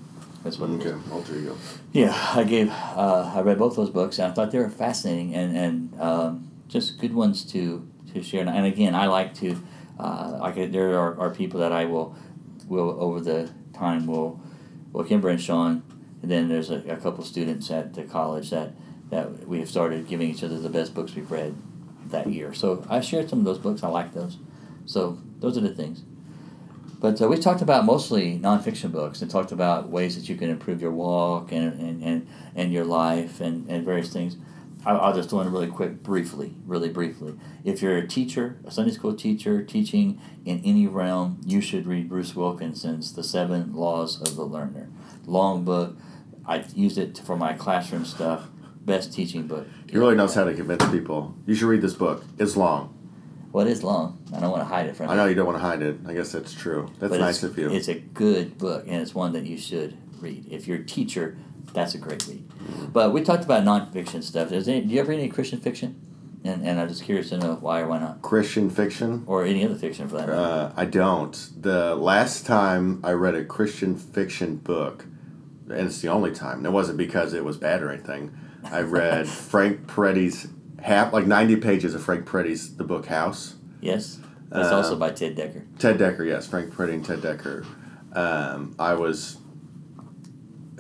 That's 0.43 0.59
what. 0.59 0.71
Okay, 0.71 0.95
alter 1.11 1.37
ego. 1.37 1.57
Yeah, 1.93 2.15
I 2.35 2.45
gave 2.45 2.71
uh, 2.71 3.33
I 3.35 3.41
read 3.41 3.59
both 3.59 3.77
those 3.77 3.91
books 3.91 4.19
and 4.19 4.31
I 4.31 4.35
thought 4.35 4.51
they 4.53 4.59
were 4.59 4.71
fascinating 4.71 5.35
and 5.35 5.57
and 5.57 6.01
um, 6.01 6.51
just 6.69 6.99
good 6.99 7.15
ones 7.15 7.45
to 7.53 7.89
to 8.13 8.23
share. 8.23 8.41
And, 8.41 8.51
and 8.51 8.67
again, 8.67 8.95
I 8.95 9.07
like 9.07 9.35
to 9.37 9.57
uh, 9.99 10.39
like 10.41 10.73
there 10.73 10.99
are, 10.99 11.19
are 11.19 11.31
people 11.31 11.61
that 11.61 11.73
I 11.73 11.85
will 11.85 12.17
will 12.69 12.97
over 13.01 13.21
the 13.21 13.51
time 13.73 14.07
will 14.07 14.41
well 14.93 15.05
Kimber 15.05 15.29
and 15.29 15.41
Sean, 15.41 15.83
and 16.23 16.31
then 16.31 16.49
there's 16.49 16.71
a, 16.71 16.79
a 16.89 16.97
couple 16.97 17.25
students 17.25 17.71
at 17.71 17.95
the 17.95 18.05
college 18.05 18.51
that 18.51 18.73
that 19.11 19.47
we 19.49 19.59
have 19.61 19.69
started 19.69 20.07
giving 20.09 20.31
each 20.31 20.43
other 20.43 20.59
the 20.59 20.69
best 20.69 20.95
books 20.95 21.15
we've 21.15 21.31
read 21.31 21.55
that 22.11 22.27
year. 22.29 22.55
So 22.55 22.85
I 22.89 23.01
shared 23.01 23.31
some 23.31 23.41
of 23.41 23.45
those 23.45 23.59
books. 23.59 23.83
I 23.83 23.89
like 23.89 24.15
those. 24.15 24.39
So 24.85 25.19
those 25.41 25.57
are 25.57 25.61
the 25.61 25.75
things. 25.75 26.03
But 26.99 27.21
uh, 27.21 27.29
we 27.29 27.37
talked 27.37 27.61
about 27.61 27.85
mostly 27.85 28.39
nonfiction 28.39 28.91
books 28.91 29.21
and 29.21 29.31
talked 29.31 29.53
about 29.53 29.91
ways 29.91 30.17
that 30.17 30.29
you 30.29 30.37
can 30.37 30.49
improve 30.49 30.81
your 30.81 30.93
walk 30.93 31.53
and, 31.53 31.79
and, 31.79 32.03
and, 32.03 32.29
and 32.55 32.73
your 32.73 32.85
life 32.85 33.41
and, 33.41 33.69
and 33.69 33.85
various 33.85 34.13
things. 34.13 34.37
I'll, 34.87 35.01
I'll 35.01 35.15
just 35.15 35.29
do 35.31 35.37
one 35.37 35.53
really 35.53 35.67
quick, 35.67 36.03
briefly, 36.03 36.55
really 36.65 36.89
briefly. 36.89 37.35
If 37.65 37.83
you're 37.83 37.97
a 37.97 38.07
teacher, 38.07 38.59
a 38.65 38.71
Sunday 38.71 38.93
school 38.93 39.15
teacher, 39.15 39.63
teaching 39.63 40.21
in 40.45 40.63
any 40.65 40.87
realm, 40.87 41.41
you 41.45 41.61
should 41.61 41.87
read 41.87 42.09
Bruce 42.09 42.35
Wilkinson's 42.35 43.13
The 43.13 43.25
Seven 43.25 43.75
Laws 43.75 44.21
of 44.21 44.37
the 44.37 44.45
Learner. 44.45 44.89
Long 45.27 45.65
book. 45.65 45.97
I 46.47 46.65
used 46.75 46.97
it 46.97 47.19
for 47.19 47.37
my 47.37 47.53
classroom 47.53 48.05
stuff. 48.05 48.49
Best 48.87 49.13
teaching 49.13 49.47
book. 49.49 49.67
He 49.91 49.99
really 49.99 50.15
knows 50.15 50.35
how 50.35 50.45
to 50.45 50.55
convince 50.55 50.89
people. 50.91 51.35
You 51.45 51.55
should 51.57 51.67
read 51.67 51.83
this 51.83 51.95
book. 51.95 52.25
It's 52.39 52.57
long. 52.57 52.93
Well, 53.53 53.67
it 53.67 53.71
is 53.71 53.83
long. 53.83 54.23
I 54.35 54.39
don't 54.39 54.51
want 54.51 54.63
to 54.63 54.67
hide 54.67 54.87
it 54.87 54.97
from 54.97 55.11
I 55.11 55.17
know 55.17 55.25
you 55.27 55.35
don't 55.35 55.47
want 55.47 55.59
to 55.59 55.63
hide 55.63 55.83
it. 55.83 55.97
I 56.07 56.13
guess 56.15 56.31
that's 56.31 56.55
true. 56.55 56.89
That's 57.01 57.11
But 57.11 57.21
nice 57.21 57.43
of 57.43 57.59
you. 57.59 57.71
It's 57.71 57.89
a 57.89 57.95
good 57.95 58.59
book, 58.59 58.85
and 58.87 59.03
it's 59.03 59.15
one 59.15 59.33
that 59.33 59.45
you 59.45 59.59
should 59.59 59.97
read. 60.21 60.47
If 60.51 60.69
you're 60.69 60.79
a 60.79 60.85
teacher, 60.85 61.37
that's 61.73 61.95
a 61.95 61.99
great 61.99 62.25
read. 62.29 62.45
But 62.93 63.13
we 63.13 63.23
talked 63.23 63.45
about 63.45 63.65
nonfiction 63.65 64.23
stuff. 64.23 64.53
Is 64.53 64.69
any, 64.69 64.83
do 64.83 64.95
you 64.95 65.01
ever 65.01 65.11
read 65.11 65.19
any 65.19 65.29
Christian 65.31 65.61
fiction? 65.61 66.01
And, 66.45 66.65
and 66.65 66.79
I'm 66.79 66.87
just 66.89 67.03
curious 67.03 67.31
to 67.31 67.39
know 67.39 67.55
why 67.57 67.81
or 67.81 67.89
why 67.89 67.99
not, 67.99 68.23
Christian 68.23 68.71
fiction. 68.71 69.25
or 69.27 69.45
any 69.45 69.65
other 69.65 69.75
fiction 69.75 70.07
for 70.09 70.17
that 70.19 70.29
matter. 70.29 70.39
Uh, 70.41 70.73
I 70.77 70.85
don't. 70.85 71.51
The 71.61 71.97
last 71.97 72.47
time 72.47 73.01
I 73.03 73.13
read 73.13 73.35
a 73.35 73.45
Christian 73.45 73.97
fiction 73.97 74.57
book, 74.57 75.07
and 75.69 75.87
it's 75.89 76.01
the 76.03 76.09
only 76.09 76.31
time. 76.33 76.59
and 76.59 76.67
It 76.67 76.71
wasn't 76.71 76.99
because 76.99 77.33
it 77.33 77.45
was 77.45 77.57
bad 77.57 77.83
or 77.83 77.91
anything. 77.91 78.37
I 78.73 78.81
read 78.83 79.29
Frank 79.29 79.87
Peretti's 79.87 80.49
half, 80.83 81.13
like 81.13 81.27
ninety 81.27 81.57
pages 81.57 81.95
of 81.95 82.03
Frank 82.03 82.27
Peretti's 82.27 82.77
The 82.77 82.85
Book 82.85 83.07
House. 83.07 83.55
yes, 83.81 84.19
that's 84.49 84.69
also 84.69 84.97
by 84.97 85.11
Ted 85.11 85.37
Dekker. 85.37 85.65
Ted 85.79 85.99
Dekker, 85.99 86.27
yes, 86.27 86.47
Frank 86.47 86.73
Peretti 86.73 86.95
and 86.95 87.05
Ted 87.05 87.21
Dekker. 87.21 87.67
Um, 88.17 88.75
I 88.79 88.95
was 88.95 89.39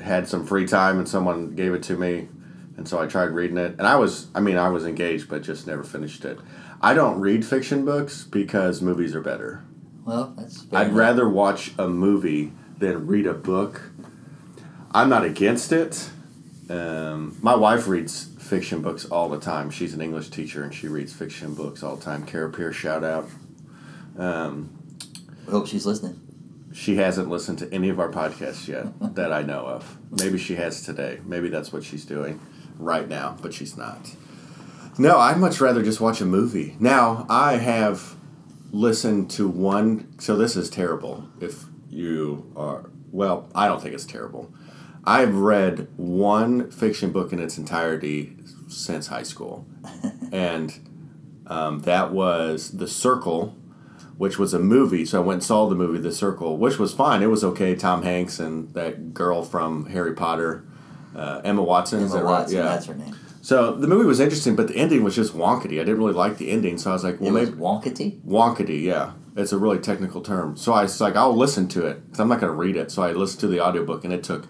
had 0.02 0.28
some 0.28 0.46
free 0.46 0.66
time 0.66 0.98
and 0.98 1.08
someone 1.08 1.54
gave 1.54 1.72
it 1.74 1.82
to 1.84 1.96
me, 1.96 2.28
and 2.76 2.86
so 2.88 3.00
I 3.00 3.06
tried 3.06 3.26
reading 3.30 3.56
it. 3.58 3.72
And 3.78 3.82
I 3.86 3.96
was, 3.96 4.28
I 4.34 4.40
mean, 4.40 4.56
I 4.56 4.68
was 4.68 4.84
engaged, 4.86 5.28
but 5.28 5.42
just 5.42 5.66
never 5.66 5.82
finished 5.82 6.24
it. 6.24 6.38
I 6.80 6.94
don't 6.94 7.18
read 7.20 7.44
fiction 7.44 7.84
books 7.84 8.22
because 8.24 8.82
movies 8.82 9.14
are 9.14 9.20
better. 9.20 9.64
Well, 10.04 10.34
that's. 10.38 10.62
fair 10.62 10.78
I'd 10.80 10.86
enough. 10.88 10.98
rather 10.98 11.28
watch 11.28 11.72
a 11.78 11.88
movie 11.88 12.52
than 12.78 13.06
read 13.06 13.26
a 13.26 13.34
book. 13.34 13.90
I'm 14.94 15.08
not 15.08 15.24
against 15.24 15.72
it. 15.72 16.10
Um, 16.68 17.36
my 17.42 17.54
wife 17.54 17.86
reads 17.86 18.28
fiction 18.38 18.82
books 18.82 19.04
all 19.04 19.28
the 19.28 19.38
time. 19.38 19.70
She's 19.70 19.94
an 19.94 20.00
English 20.00 20.30
teacher 20.30 20.62
and 20.64 20.74
she 20.74 20.88
reads 20.88 21.12
fiction 21.12 21.54
books 21.54 21.82
all 21.82 21.96
the 21.96 22.04
time. 22.04 22.24
Kara 22.26 22.50
Pierce, 22.50 22.76
shout 22.76 23.04
out. 23.04 23.28
Um, 24.18 24.70
I 25.46 25.50
hope 25.50 25.66
she's 25.68 25.86
listening. 25.86 26.20
she 26.72 26.96
hasn't 26.96 27.28
listened 27.28 27.58
to 27.60 27.72
any 27.72 27.88
of 27.88 28.00
our 28.00 28.10
podcasts 28.10 28.66
yet 28.66 28.86
that 29.14 29.32
I 29.32 29.42
know 29.42 29.60
of. 29.66 29.96
Maybe 30.10 30.38
she 30.38 30.56
has 30.56 30.82
today. 30.82 31.20
Maybe 31.24 31.48
that's 31.48 31.72
what 31.72 31.84
she's 31.84 32.04
doing 32.04 32.40
right 32.78 33.08
now, 33.08 33.36
but 33.40 33.54
she's 33.54 33.76
not. 33.76 34.14
No, 34.98 35.18
I'd 35.18 35.38
much 35.38 35.60
rather 35.60 35.82
just 35.82 36.00
watch 36.00 36.20
a 36.20 36.24
movie. 36.24 36.76
Now, 36.80 37.26
I 37.28 37.58
have 37.58 38.16
listened 38.72 39.30
to 39.32 39.46
one, 39.46 40.18
so 40.18 40.36
this 40.36 40.56
is 40.56 40.68
terrible 40.70 41.28
if 41.40 41.64
you 41.90 42.50
are, 42.56 42.90
well, 43.12 43.48
I 43.54 43.68
don't 43.68 43.80
think 43.82 43.94
it's 43.94 44.06
terrible. 44.06 44.52
I've 45.06 45.36
read 45.36 45.88
one 45.96 46.70
fiction 46.70 47.12
book 47.12 47.32
in 47.32 47.38
its 47.38 47.58
entirety 47.58 48.36
since 48.68 49.06
high 49.06 49.22
school, 49.22 49.66
and 50.32 50.78
um, 51.46 51.80
that 51.80 52.12
was 52.12 52.72
The 52.72 52.88
Circle 52.88 53.56
which 54.18 54.38
was 54.38 54.54
a 54.54 54.58
movie. 54.58 55.04
So 55.04 55.20
I 55.20 55.24
went 55.24 55.36
and 55.36 55.44
saw 55.44 55.68
the 55.68 55.74
movie 55.74 55.98
The 55.98 56.12
Circle, 56.12 56.56
which 56.56 56.78
was 56.78 56.92
fine. 56.92 57.22
It 57.22 57.26
was 57.26 57.44
okay. 57.44 57.74
Tom 57.74 58.02
Hanks 58.02 58.38
and 58.38 58.72
that 58.74 59.14
girl 59.14 59.42
from 59.42 59.86
Harry 59.86 60.14
Potter, 60.14 60.64
uh, 61.14 61.42
Emma 61.44 61.62
Watson. 61.62 62.00
is 62.00 62.12
Emma 62.12 62.20
that 62.20 62.24
right? 62.24 62.40
Watson, 62.40 62.64
that's 62.64 62.86
her 62.86 62.94
name. 62.94 63.16
So 63.42 63.76
the 63.76 63.86
movie 63.86 64.06
was 64.06 64.18
interesting, 64.18 64.56
but 64.56 64.68
the 64.68 64.76
ending 64.76 65.04
was 65.04 65.14
just 65.14 65.34
wonkety. 65.34 65.74
I 65.80 65.84
didn't 65.84 65.98
really 65.98 66.14
like 66.14 66.38
the 66.38 66.50
ending, 66.50 66.78
so 66.78 66.90
I 66.90 66.94
was 66.94 67.04
like, 67.04 67.20
well, 67.20 67.32
was 67.32 67.50
maybe 67.50 67.60
wonkety. 67.60 68.20
wonkety. 68.22 68.82
Yeah, 68.82 69.12
it's 69.36 69.52
a 69.52 69.58
really 69.58 69.78
technical 69.78 70.20
term. 70.20 70.56
So 70.56 70.72
I 70.72 70.82
was 70.82 71.00
like, 71.00 71.14
I'll 71.14 71.36
listen 71.36 71.68
to 71.68 71.86
it 71.86 72.04
because 72.04 72.18
I'm 72.18 72.28
not 72.28 72.40
going 72.40 72.50
to 72.50 72.56
read 72.56 72.76
it. 72.76 72.90
So 72.90 73.02
I 73.02 73.12
listened 73.12 73.40
to 73.40 73.46
the 73.46 73.60
audiobook, 73.60 74.02
and 74.02 74.12
it 74.12 74.24
took 74.24 74.48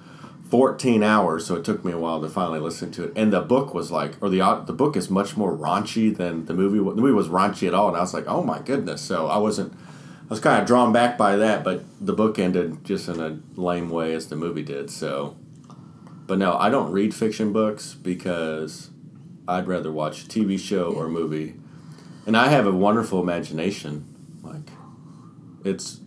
14 0.50 1.02
hours. 1.02 1.46
So 1.46 1.56
it 1.56 1.64
took 1.64 1.84
me 1.84 1.92
a 1.92 1.98
while 1.98 2.20
to 2.20 2.28
finally 2.28 2.60
listen 2.60 2.90
to 2.92 3.04
it. 3.04 3.12
And 3.16 3.32
the 3.32 3.40
book 3.40 3.74
was 3.74 3.90
like, 3.90 4.14
or 4.22 4.28
the 4.28 4.62
the 4.66 4.72
book 4.72 4.96
is 4.96 5.10
much 5.10 5.36
more 5.36 5.56
raunchy 5.56 6.16
than 6.16 6.46
the 6.46 6.54
movie. 6.54 6.78
The 6.78 7.00
movie 7.00 7.12
was 7.12 7.28
raunchy 7.28 7.66
at 7.68 7.74
all, 7.74 7.88
and 7.88 7.96
I 7.96 8.00
was 8.00 8.14
like, 8.14 8.26
oh 8.26 8.42
my 8.42 8.60
goodness. 8.60 9.02
So 9.02 9.26
I 9.26 9.38
wasn't. 9.38 9.72
I 9.72 10.28
was 10.30 10.40
kind 10.40 10.60
of 10.60 10.66
drawn 10.66 10.92
back 10.92 11.16
by 11.16 11.36
that, 11.36 11.62
but 11.62 11.84
the 12.04 12.12
book 12.12 12.38
ended 12.38 12.84
just 12.84 13.08
in 13.08 13.20
a 13.20 13.38
lame 13.60 13.90
way 13.90 14.12
as 14.12 14.26
the 14.28 14.34
movie 14.34 14.64
did. 14.64 14.90
So, 14.90 15.36
but 16.26 16.38
no, 16.38 16.56
I 16.58 16.68
don't 16.68 16.90
read 16.90 17.14
fiction 17.14 17.52
books 17.52 17.94
because 17.94 18.90
I'd 19.46 19.68
rather 19.68 19.92
watch 19.92 20.24
a 20.24 20.26
TV 20.26 20.58
show 20.58 20.92
or 20.92 21.08
movie, 21.08 21.54
and 22.26 22.36
I 22.36 22.48
have 22.48 22.66
a 22.66 22.72
wonderful 22.72 23.20
imagination. 23.20 24.04
Like, 24.42 24.68
it's 25.64 26.00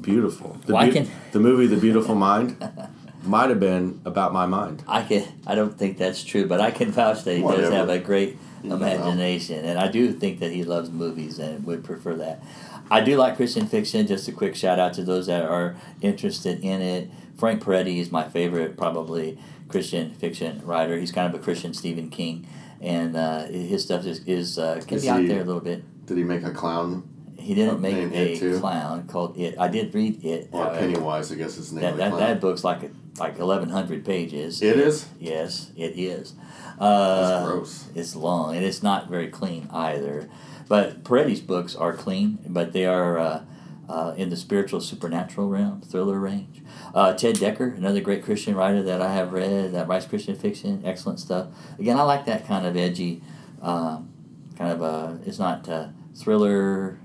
beautiful. 0.00 0.58
The, 0.66 0.74
Well, 0.74 0.82
I 0.82 0.90
can- 0.90 1.08
the 1.32 1.38
movie 1.40 1.66
The 1.68 1.76
Beautiful 1.76 2.16
Mind 2.16 2.56
might 3.28 3.50
have 3.50 3.60
been 3.60 4.00
about 4.04 4.32
my 4.32 4.46
mind. 4.46 4.82
I 4.88 5.02
can. 5.02 5.24
I 5.46 5.54
don't 5.54 5.78
think 5.78 5.98
that's 5.98 6.24
true, 6.24 6.46
but 6.46 6.60
I 6.60 6.70
can 6.70 6.90
vouch 6.90 7.24
that 7.24 7.36
he 7.36 7.42
does 7.42 7.70
have 7.72 7.88
a 7.88 7.98
great 7.98 8.36
You 8.62 8.70
know. 8.70 8.76
imagination, 8.76 9.64
and 9.64 9.78
I 9.78 9.88
do 9.88 10.12
think 10.12 10.40
that 10.40 10.50
he 10.52 10.64
loves 10.64 10.90
movies 10.90 11.38
and 11.38 11.64
would 11.66 11.84
prefer 11.84 12.14
that. 12.16 12.42
I 12.90 13.00
do 13.02 13.16
like 13.16 13.36
Christian 13.36 13.66
fiction. 13.66 14.06
Just 14.06 14.26
a 14.28 14.32
quick 14.32 14.56
shout 14.56 14.78
out 14.78 14.94
to 14.94 15.02
those 15.04 15.26
that 15.26 15.44
are 15.44 15.76
interested 16.00 16.64
in 16.64 16.80
it. 16.80 17.10
Frank 17.36 17.62
Peretti 17.62 17.98
is 17.98 18.10
my 18.10 18.28
favorite, 18.28 18.76
probably 18.76 19.38
Christian 19.68 20.14
fiction 20.14 20.62
writer. 20.64 20.96
He's 20.98 21.12
kind 21.12 21.32
of 21.32 21.38
a 21.40 21.42
Christian 21.44 21.74
Stephen 21.74 22.08
King, 22.10 22.46
and 22.80 23.14
uh, 23.16 23.44
his 23.46 23.84
stuff 23.84 24.06
is, 24.06 24.20
is 24.26 24.58
uh, 24.58 24.80
can 24.86 24.96
Is 24.96 25.02
be 25.02 25.08
out 25.10 25.20
he- 25.20 25.28
there 25.28 25.42
a 25.42 25.44
little 25.44 25.60
bit. 25.60 25.84
Did 26.06 26.16
he 26.16 26.24
make 26.24 26.42
a 26.42 26.50
clown 26.50 27.06
He 27.38 27.54
didn't 27.54 27.80
make 27.80 27.94
Named 27.94 28.12
a 28.12 28.32
It 28.32 28.38
too? 28.38 28.60
clown 28.60 29.06
called 29.06 29.38
It. 29.38 29.58
I 29.58 29.68
did 29.68 29.94
read 29.94 30.24
It. 30.24 30.48
or 30.52 30.64
however. 30.64 30.78
Pennywise? 30.80 31.32
I 31.32 31.36
guess 31.36 31.54
his 31.54 31.72
name 31.72 31.82
That, 31.82 31.96
that, 31.96 32.18
that 32.18 32.40
book's 32.40 32.64
like 32.64 32.82
a, 32.82 32.90
like 33.18 33.38
eleven 33.38 33.68
hundred 33.70 34.04
pages. 34.04 34.60
It 34.62 34.76
is? 34.78 35.06
Yes, 35.18 35.70
it 35.76 35.98
is. 35.98 36.34
Uh, 36.78 37.30
That's 37.40 37.46
gross. 37.50 37.88
It's 37.94 38.14
long 38.16 38.54
and 38.56 38.64
it's 38.64 38.82
not 38.82 39.08
very 39.08 39.28
clean 39.28 39.68
either. 39.72 40.28
But 40.68 41.02
Peretti's 41.04 41.40
books 41.40 41.74
are 41.74 41.94
clean, 41.94 42.38
but 42.46 42.72
they 42.74 42.84
are 42.84 43.18
uh, 43.18 43.44
uh, 43.88 44.14
in 44.18 44.28
the 44.28 44.36
spiritual 44.36 44.80
supernatural 44.82 45.48
realm, 45.48 45.80
thriller 45.80 46.18
range. 46.18 46.62
Uh, 46.94 47.14
Ted 47.14 47.36
Dekker, 47.36 47.74
another 47.76 48.00
great 48.02 48.22
Christian 48.22 48.54
writer 48.54 48.82
that 48.82 49.00
I 49.00 49.12
have 49.14 49.32
read 49.32 49.72
that 49.72 49.88
writes 49.88 50.04
Christian 50.06 50.34
fiction, 50.36 50.82
excellent 50.84 51.20
stuff. 51.20 51.48
Again, 51.78 51.96
I 51.98 52.02
like 52.02 52.26
that 52.26 52.46
kind 52.46 52.66
of 52.66 52.76
edgy, 52.76 53.22
um, 53.62 54.10
kind 54.58 54.72
of 54.72 54.82
uh, 54.82 55.14
it's 55.24 55.38
not 55.38 55.66
uh, 55.68 55.88
thriller, 56.14 56.98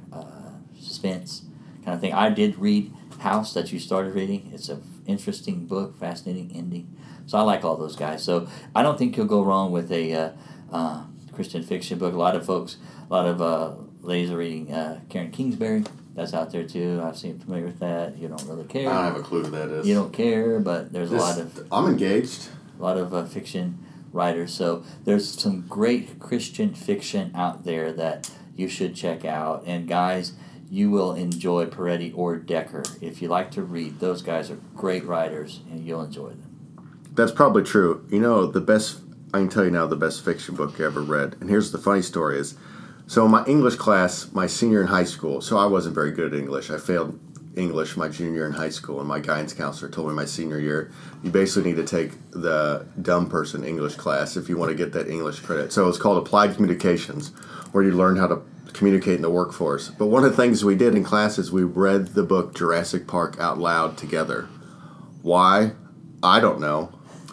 suspense 0.94 1.44
kind 1.84 1.96
of 1.96 2.02
thing. 2.02 2.14
I 2.14 2.30
did 2.30 2.58
read 2.58 2.94
House 3.20 3.54
that 3.54 3.72
you 3.72 3.80
started 3.80 4.14
reading. 4.14 4.52
It's 4.54 4.70
an 4.70 4.84
interesting 5.08 5.66
book, 5.66 5.98
fascinating 5.98 6.52
ending. 6.54 6.94
So 7.26 7.38
I 7.38 7.42
like 7.42 7.64
all 7.64 7.78
those 7.78 7.96
guys. 7.96 8.22
So 8.24 8.48
I 8.76 8.84
don't 8.84 8.98
think 8.98 9.16
you'll 9.16 9.28
go 9.28 9.42
wrong 9.42 9.72
with 9.72 9.92
a 9.92 10.14
uh, 10.14 10.30
uh, 10.72 11.04
Christian 11.32 11.64
fiction 11.64 11.98
book. 12.00 12.14
A 12.14 12.18
lot 12.18 12.36
of 12.36 12.46
folks, 12.46 12.78
a 13.10 13.14
lot 13.14 13.26
of 13.26 13.42
uh, 13.42 13.72
ladies 14.02 14.30
are 14.30 14.38
reading 14.38 14.74
uh, 14.74 15.00
Karen 15.10 15.32
Kingsbury. 15.32 15.84
That's 16.16 16.34
out 16.34 16.52
there 16.52 16.64
too. 16.64 17.02
I've 17.04 17.18
seen 17.18 17.40
familiar 17.40 17.66
with 17.66 17.80
that. 17.80 18.18
You 18.18 18.28
don't 18.28 18.44
really 18.46 18.66
care. 18.66 18.90
I 18.90 18.94
don't 18.94 19.14
have 19.14 19.16
a 19.16 19.24
clue 19.24 19.44
who 19.44 19.52
that 19.52 19.70
is. 19.70 19.88
you 19.88 19.96
don't 19.96 20.12
care, 20.14 20.60
but 20.60 20.92
there's 20.92 21.12
a 21.12 21.16
lot 21.16 21.40
of 21.40 21.66
I'm 21.72 21.88
engaged. 21.88 22.50
a 22.78 22.84
lot 22.84 22.98
of 22.98 23.14
uh, 23.14 23.26
fiction 23.26 23.80
writers. 24.12 24.54
So 24.54 24.84
there's 25.06 25.28
some 25.42 25.66
great 25.68 26.20
Christian 26.20 26.74
fiction 26.74 27.32
out 27.34 27.64
there 27.64 27.92
that 27.94 28.30
you 28.56 28.68
should 28.68 28.96
check 28.96 29.24
out. 29.26 29.64
And 29.66 29.88
guys, 29.88 30.34
you 30.74 30.90
will 30.90 31.14
enjoy 31.14 31.68
Peretti 31.68 32.12
or 32.18 32.40
Dekker 32.40 32.98
if 33.00 33.22
you 33.22 33.28
like 33.28 33.52
to 33.52 33.62
read. 33.62 34.00
Those 34.00 34.24
guys 34.24 34.50
are 34.50 34.58
great 34.76 35.06
writers, 35.06 35.60
and 35.70 35.86
you'll 35.86 36.02
enjoy 36.02 36.30
them. 36.30 36.98
That's 37.14 37.32
probably 37.32 37.62
true. 37.62 38.04
You 38.10 38.20
know, 38.20 38.48
the 38.48 38.60
best 38.60 39.02
I 39.36 39.38
can 39.38 39.50
tell 39.50 39.66
you 39.66 39.70
now 39.70 39.86
the 39.86 39.96
best 39.96 40.26
fiction 40.26 40.56
book 40.56 40.80
I 40.80 40.86
ever 40.86 41.02
read. 41.02 41.36
And 41.40 41.48
here's 41.48 41.72
the 41.72 41.78
funny 41.78 42.02
story 42.02 42.40
is 42.40 42.56
so 43.06 43.24
in 43.26 43.30
my 43.30 43.46
English 43.46 43.76
class, 43.76 44.32
my 44.32 44.48
senior 44.48 44.82
in 44.82 44.88
high 44.88 45.04
school, 45.04 45.42
so 45.42 45.60
I 45.60 45.68
wasn't 45.68 45.94
very 45.94 46.12
good 46.12 46.34
at 46.34 46.40
English. 46.40 46.72
I 46.72 46.80
failed 46.80 47.20
English 47.56 47.96
my 47.96 48.10
junior 48.10 48.48
in 48.48 48.54
high 48.54 48.70
school 48.70 49.00
and 49.00 49.08
my 49.08 49.20
guidance 49.20 49.54
counselor 49.54 49.92
told 49.92 50.08
me 50.08 50.16
my 50.16 50.26
senior 50.26 50.60
year, 50.60 50.92
you 51.22 51.30
basically 51.30 51.70
need 51.70 51.78
to 51.78 51.86
take 51.86 52.14
the 52.32 52.88
dumb 53.00 53.30
person 53.30 53.64
English 53.64 53.94
class 53.94 54.36
if 54.38 54.50
you 54.50 54.58
want 54.58 54.72
to 54.72 54.76
get 54.76 54.92
that 54.94 55.08
English 55.08 55.42
credit. 55.42 55.72
So 55.72 55.88
it's 55.88 56.00
called 56.00 56.18
applied 56.18 56.56
communications 56.56 57.30
where 57.74 57.84
you 57.84 57.92
learn 57.92 58.16
how 58.16 58.26
to 58.26 58.42
communicate 58.74 59.16
in 59.16 59.22
the 59.22 59.30
workforce. 59.30 59.90
But 59.90 60.08
one 60.08 60.24
of 60.24 60.32
the 60.32 60.38
things 60.38 60.66
we 60.66 60.76
did 60.76 60.96
in 60.96 61.04
class 61.04 61.38
is 61.38 61.52
we 61.52 61.64
read 61.64 62.08
the 62.08 62.24
book 62.24 62.56
Jurassic 62.56 63.08
Park 63.08 63.40
out 63.40 63.58
loud 63.58 63.98
together. 63.98 64.48
Why? 65.22 65.72
I 66.22 66.40
don't 66.40 66.60
know. 66.60 66.92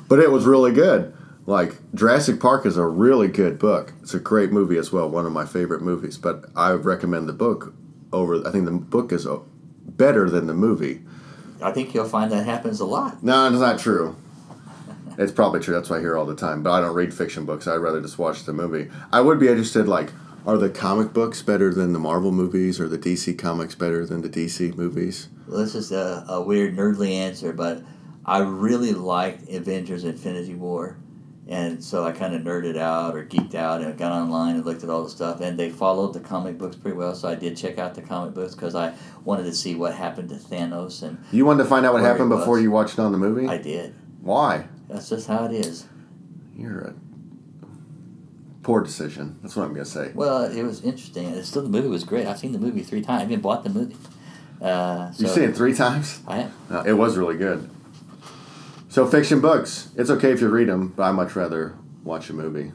But 0.08 0.18
it 0.18 0.30
was 0.30 0.44
really 0.44 0.72
good. 0.72 1.14
Like 1.46 1.76
Jurassic 1.94 2.40
Park 2.40 2.66
is 2.66 2.76
a 2.76 2.86
really 2.86 3.28
good 3.28 3.58
book. 3.58 3.92
It's 4.02 4.14
a 4.14 4.20
great 4.20 4.52
movie 4.52 4.76
as 4.76 4.92
well, 4.92 5.08
one 5.08 5.26
of 5.26 5.32
my 5.32 5.46
favorite 5.46 5.82
movies. 5.82 6.18
But 6.18 6.44
I 6.54 6.72
would 6.72 6.84
recommend 6.84 7.28
the 7.28 7.32
book 7.32 7.74
over. 8.12 8.46
I 8.46 8.52
think 8.52 8.66
the 8.66 8.72
book 8.72 9.12
is 9.12 9.26
uh, 9.26 9.38
better 9.84 10.28
than 10.28 10.46
the 10.46 10.54
movie. 10.54 11.02
I 11.62 11.72
think 11.72 11.94
you'll 11.94 12.08
find 12.08 12.30
that 12.32 12.46
happens 12.46 12.80
a 12.80 12.84
lot. 12.84 13.22
No, 13.22 13.48
it's 13.48 13.58
not 13.58 13.78
true. 13.78 14.16
It's 15.18 15.32
probably 15.32 15.60
true. 15.60 15.74
That's 15.74 15.90
what 15.90 15.98
I 15.98 16.00
hear 16.00 16.16
all 16.16 16.24
the 16.24 16.34
time. 16.34 16.62
But 16.62 16.72
I 16.72 16.80
don't 16.80 16.94
read 16.94 17.12
fiction 17.12 17.44
books. 17.44 17.66
I'd 17.66 17.76
rather 17.76 18.00
just 18.00 18.18
watch 18.18 18.44
the 18.44 18.52
movie. 18.52 18.90
I 19.12 19.20
would 19.20 19.38
be 19.38 19.48
interested. 19.48 19.86
Like, 19.86 20.10
are 20.46 20.56
the 20.58 20.70
comic 20.70 21.12
books 21.12 21.42
better 21.42 21.72
than 21.72 21.92
the 21.92 21.98
Marvel 21.98 22.32
movies, 22.32 22.80
or 22.80 22.88
the 22.88 22.98
DC 22.98 23.38
comics 23.38 23.74
better 23.74 24.04
than 24.06 24.22
the 24.22 24.28
DC 24.28 24.74
movies? 24.76 25.28
Well, 25.46 25.58
this 25.58 25.74
is 25.74 25.92
a, 25.92 26.24
a 26.28 26.40
weird, 26.40 26.76
nerdly 26.76 27.12
answer, 27.12 27.52
but 27.52 27.82
I 28.24 28.38
really 28.38 28.92
liked 28.92 29.48
Avengers 29.48 30.04
Infinity 30.04 30.54
War. 30.54 30.96
And 31.48 31.82
so 31.82 32.04
I 32.04 32.12
kind 32.12 32.32
of 32.32 32.42
nerded 32.42 32.78
out 32.78 33.16
or 33.16 33.24
geeked 33.24 33.56
out 33.56 33.80
and 33.80 33.98
got 33.98 34.12
online 34.12 34.54
and 34.54 34.64
looked 34.64 34.84
at 34.84 34.90
all 34.90 35.02
the 35.02 35.10
stuff. 35.10 35.40
And 35.40 35.58
they 35.58 35.68
followed 35.68 36.12
the 36.12 36.20
comic 36.20 36.58
books 36.58 36.76
pretty 36.76 36.96
well. 36.96 37.12
So 37.12 37.28
I 37.28 37.34
did 37.34 37.56
check 37.56 37.76
out 37.76 37.96
the 37.96 38.02
comic 38.02 38.34
books 38.34 38.54
because 38.54 38.76
I 38.76 38.94
wanted 39.24 39.44
to 39.44 39.52
see 39.52 39.74
what 39.74 39.92
happened 39.92 40.28
to 40.28 40.36
Thanos. 40.36 41.02
And 41.02 41.18
You 41.32 41.44
wanted 41.44 41.64
to 41.64 41.68
find 41.68 41.84
out 41.84 41.92
what 41.92 42.02
happened 42.02 42.28
before 42.28 42.60
you 42.60 42.70
watched 42.70 43.00
on 43.00 43.10
the 43.10 43.18
movie. 43.18 43.48
I 43.48 43.58
did. 43.58 43.96
Why? 44.20 44.68
That's 44.88 45.08
just 45.08 45.26
how 45.26 45.44
it 45.46 45.52
is. 45.52 45.86
You're 46.54 46.82
a 46.82 46.94
poor 48.62 48.82
decision. 48.82 49.38
That's 49.42 49.56
what 49.56 49.64
I'm 49.64 49.72
gonna 49.72 49.84
say. 49.84 50.12
Well, 50.14 50.44
it 50.44 50.62
was 50.62 50.82
interesting. 50.82 51.26
It's 51.28 51.48
still, 51.48 51.62
the 51.62 51.68
movie 51.68 51.88
was 51.88 52.04
great. 52.04 52.26
I've 52.26 52.38
seen 52.38 52.52
the 52.52 52.58
movie 52.58 52.82
three 52.82 53.02
times. 53.02 53.22
I 53.22 53.24
even 53.26 53.40
bought 53.40 53.64
the 53.64 53.70
movie. 53.70 53.96
Uh, 54.60 55.10
so 55.12 55.22
You've 55.22 55.30
seen 55.32 55.44
it 55.44 55.56
three 55.56 55.74
times. 55.74 56.20
I 56.26 56.36
have. 56.38 56.52
No, 56.70 56.82
it 56.82 56.92
was 56.92 57.16
really 57.16 57.36
good. 57.36 57.70
So 58.88 59.06
fiction 59.06 59.40
books. 59.40 59.90
It's 59.96 60.10
okay 60.10 60.32
if 60.32 60.40
you 60.40 60.48
read 60.48 60.68
them, 60.68 60.88
but 60.88 61.04
I 61.04 61.12
much 61.12 61.36
rather 61.36 61.74
watch 62.04 62.28
a 62.28 62.32
movie. 62.32 62.72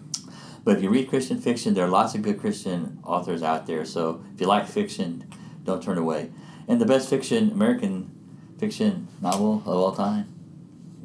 But 0.63 0.78
if 0.78 0.84
you 0.84 0.89
read 0.89 1.10
Christian 1.10 1.39
fiction, 1.39 1.76
there 1.76 1.86
are 1.86 1.89
lots 1.89 2.15
of 2.15 2.24
good 2.24 2.39
Christian 2.39 3.00
authors 3.04 3.43
out 3.43 3.67
there. 3.67 3.86
So 3.86 4.24
if 4.34 4.41
you 4.41 4.48
like 4.48 4.67
fiction, 4.67 5.26
don't 5.63 5.84
turn 5.84 5.98
away. 5.98 6.32
And 6.67 6.82
the 6.82 6.86
best 6.86 7.08
fiction, 7.10 7.52
American 7.52 8.10
fiction 8.58 9.08
novel 9.21 9.58
of 9.65 9.67
all 9.67 9.95
time. 9.95 10.34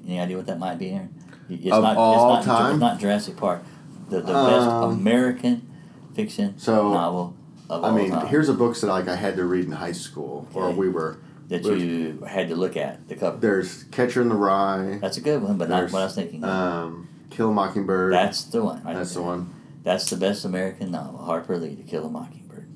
Any 0.07 0.19
idea 0.19 0.37
what 0.39 0.47
that 0.47 0.59
might 0.59 0.79
be, 0.79 0.93
Aaron? 0.93 1.15
It's 1.51 1.71
Of 1.73 1.85
all 1.85 2.39
it's 2.39 2.47
not, 2.47 2.59
time? 2.59 2.73
It's 2.73 2.81
not 2.81 2.99
Jurassic 3.01 3.37
Park. 3.37 3.63
The, 4.11 4.21
the 4.21 4.33
best 4.33 4.69
Um, 4.69 4.93
American 4.99 5.69
fiction 6.15 6.59
so, 6.59 6.93
novel 6.93 7.35
of 7.69 7.85
I 7.85 7.89
all 7.89 7.95
mean, 7.95 8.11
time. 8.11 8.27
here's 8.27 8.49
a 8.49 8.55
books 8.55 8.81
that 8.81 8.89
like 8.89 9.09
I 9.09 9.17
had 9.17 9.37
to 9.37 9.45
read 9.45 9.65
in 9.67 9.73
high 9.73 9.93
school, 9.93 10.49
or 10.55 10.71
we 10.73 10.89
were 10.89 11.19
that 11.49 11.63
There's- 11.63 11.81
you 11.83 12.23
had 12.27 12.49
to 12.49 12.57
look 12.57 12.77
at 12.77 13.09
the 13.09 13.15
cover. 13.17 13.37
There's 13.39 13.85
Catcher 13.85 14.23
in 14.23 14.29
the 14.29 14.35
Rye. 14.37 14.99
That's 15.01 15.17
a 15.17 15.21
good 15.21 15.43
one, 15.43 15.57
but 15.59 15.69
not 15.69 15.91
what 15.93 16.03
I 16.03 16.05
was 16.05 16.15
thinking. 16.15 16.45
Um, 16.45 17.09
Kill 17.31 17.51
a 17.51 17.53
Mockingbird. 17.53 18.13
That's 18.13 18.45
the 18.45 18.63
one. 18.65 18.83
Right 18.85 18.95
That's 18.97 19.15
the 19.15 19.23
one. 19.23 19.55
That's 19.83 20.11
the 20.11 20.17
best 20.17 20.45
American 20.45 20.91
novel, 20.91 21.21
Harper 21.21 21.57
Lee, 21.57 21.75
To 21.77 21.83
Kill 21.83 22.07
a 22.07 22.11
Mockingbird. 22.11 22.69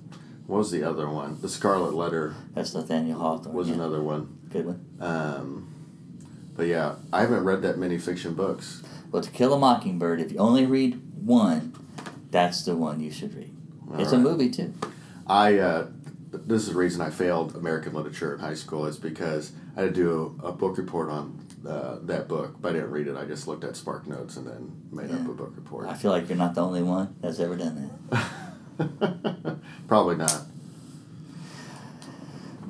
What 0.46 0.58
was 0.58 0.70
the 0.70 0.82
other 0.84 1.08
one? 1.08 1.38
The 1.40 1.48
Scarlet 1.48 1.94
Letter 1.94 2.34
That's 2.54 2.74
Nathaniel 2.74 3.18
Hawthorne. 3.18 3.54
was 3.54 3.68
yeah. 3.68 3.74
another 3.74 4.02
one. 4.02 4.38
good 4.50 4.66
one. 4.66 4.84
Um, 5.00 5.68
but 6.56 6.66
yeah, 6.66 6.94
I 7.12 7.20
haven't 7.22 7.44
read 7.44 7.62
that 7.62 7.78
many 7.78 7.98
fiction 7.98 8.34
books. 8.34 8.82
Well, 9.10 9.22
To 9.22 9.30
Kill 9.30 9.52
a 9.54 9.58
Mockingbird, 9.58 10.20
if 10.20 10.32
you 10.32 10.38
only 10.38 10.66
read 10.66 11.00
one, 11.24 11.74
that's 12.30 12.64
the 12.64 12.76
one 12.76 13.00
you 13.00 13.10
should 13.10 13.34
read. 13.34 13.54
it's 13.98 14.12
a 14.12 14.18
movie 14.18 14.50
too. 14.50 14.74
I 15.26 15.58
uh, 15.58 15.86
this 16.32 16.62
is 16.62 16.68
the 16.68 16.74
reason 16.74 17.00
I 17.00 17.10
failed 17.10 17.54
American 17.56 17.94
literature 17.94 18.34
in 18.34 18.40
high 18.40 18.54
school 18.54 18.86
is 18.86 18.98
because 18.98 19.52
I 19.76 19.82
had 19.82 19.94
to 19.94 20.00
do 20.00 20.38
a, 20.42 20.48
a 20.48 20.52
book 20.52 20.76
report 20.78 21.10
on 21.10 21.44
uh, 21.66 21.98
that 22.02 22.28
book, 22.28 22.56
but 22.60 22.70
I 22.70 22.72
didn't 22.74 22.90
read 22.90 23.06
it. 23.06 23.16
I 23.16 23.24
just 23.24 23.46
looked 23.46 23.64
at 23.64 23.72
SparkNotes 23.72 24.36
and 24.36 24.46
then 24.46 24.72
made 24.92 25.10
up 25.10 25.20
a 25.20 25.32
book 25.32 25.52
report. 25.56 25.86
I 25.86 25.94
feel 25.94 26.10
like 26.10 26.28
you're 26.28 26.36
not 26.36 26.54
the 26.54 26.62
only 26.62 26.82
one 26.82 27.14
that's 27.20 27.40
ever 27.40 27.56
done 27.56 27.90
that. 28.10 29.56
Probably 29.88 30.16
not. 30.16 30.42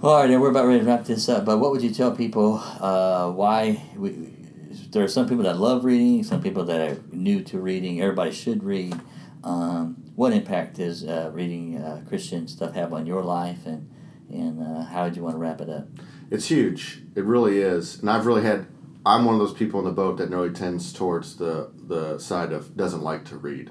All 0.03 0.21
right, 0.21 0.39
we're 0.39 0.51
about 0.51 0.67
ready 0.67 0.81
to 0.81 0.85
wrap 0.85 1.07
this 1.07 1.29
up. 1.31 1.47
But 1.47 1.59
what 1.59 1.71
would 1.71 1.81
you 1.83 1.91
tell 1.91 2.15
people? 2.15 2.63
Uh, 2.79 3.31
why 3.31 3.83
we, 3.97 4.34
there 4.95 5.05
are 5.05 5.09
some 5.09 5.29
people 5.29 5.45
that 5.45 5.59
love 5.59 5.85
reading, 5.85 6.23
some 6.23 6.41
people 6.41 6.65
that 6.65 6.81
are 6.81 6.97
new 7.11 7.43
to 7.43 7.59
reading. 7.59 8.01
Everybody 8.01 8.31
should 8.31 8.63
read. 8.63 8.99
Um, 9.43 9.97
what 10.15 10.33
impact 10.33 10.77
does 10.77 11.05
uh, 11.05 11.31
reading 11.35 11.77
uh, 11.77 12.03
Christian 12.09 12.47
stuff 12.47 12.75
have 12.75 12.93
on 12.93 13.05
your 13.05 13.23
life, 13.23 13.67
and 13.67 13.91
and 14.31 14.63
uh, 14.63 14.85
how 14.85 15.05
would 15.05 15.17
you 15.17 15.23
want 15.23 15.35
to 15.35 15.39
wrap 15.39 15.61
it 15.61 15.69
up? 15.69 15.89
It's 16.31 16.47
huge. 16.47 17.03
It 17.15 17.25
really 17.25 17.59
is. 17.59 17.99
And 18.01 18.09
I've 18.09 18.25
really 18.25 18.43
had. 18.43 18.67
I'm 19.05 19.27
one 19.27 19.35
of 19.35 19.41
those 19.41 19.53
people 19.53 19.81
in 19.81 19.85
the 19.85 19.93
boat 19.93 20.17
that 20.17 20.31
really 20.31 20.51
tends 20.51 20.93
towards 20.93 21.37
the 21.37 21.71
the 21.77 22.19
side 22.19 22.53
of 22.53 22.77
doesn't 22.77 23.03
like 23.03 23.25
to 23.27 23.37
read, 23.37 23.71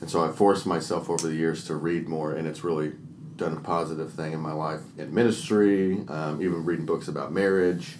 and 0.00 0.08
so 0.08 0.24
I 0.24 0.30
forced 0.30 0.64
myself 0.64 1.10
over 1.10 1.26
the 1.26 1.34
years 1.34 1.64
to 1.64 1.74
read 1.74 2.08
more, 2.08 2.32
and 2.32 2.46
it's 2.46 2.62
really 2.62 2.92
done 3.36 3.56
a 3.56 3.60
positive 3.60 4.12
thing 4.12 4.32
in 4.32 4.40
my 4.40 4.52
life 4.52 4.80
in 4.96 5.12
ministry, 5.12 6.04
um, 6.08 6.40
even 6.40 6.64
reading 6.64 6.86
books 6.86 7.08
about 7.08 7.32
marriage, 7.32 7.96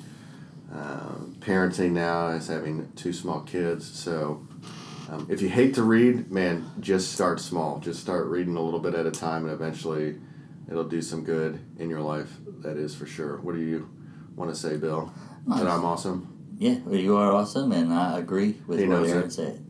um, 0.73 1.37
parenting 1.41 1.93
now 1.93 2.29
as 2.29 2.49
having 2.49 2.93
two 2.97 3.13
small 3.13 3.41
kids. 3.41 3.87
So. 3.87 4.47
Um, 5.11 5.27
if 5.29 5.43
you 5.43 5.51
hate 5.51 5.75
to 5.75 5.83
read, 5.83 6.31
man, 6.31 6.71
just 6.81 7.13
start 7.13 7.39
small. 7.39 7.81
Just 7.81 8.01
start 8.01 8.29
reading 8.29 8.57
a 8.57 8.63
little 8.63 8.81
bit 8.81 8.95
at 8.95 9.05
a 9.05 9.11
time, 9.11 9.45
and 9.45 9.53
eventually, 9.53 10.17
it'll 10.71 10.85
do 10.89 11.03
some 11.03 11.23
good 11.23 11.61
in 11.79 11.91
your 11.91 12.01
life. 12.01 12.31
That 12.61 12.79
is 12.79 12.95
for 12.95 13.05
sure. 13.05 13.37
What 13.39 13.55
do 13.55 13.61
you 13.61 13.91
want 14.37 14.51
to 14.51 14.57
say, 14.59 14.79
Bill? 14.79 15.13
That 15.49 15.67
I'm 15.67 15.85
awesome. 15.85 16.55
Yeah, 16.57 16.79
you 16.91 17.17
are 17.17 17.33
awesome, 17.33 17.73
and 17.73 17.93
I 17.93 18.19
agree 18.19 18.61
with 18.67 18.79
He 18.79 18.87
what 18.87 19.07
Aaron 19.07 19.25
it. 19.25 19.33
said. 19.33 19.67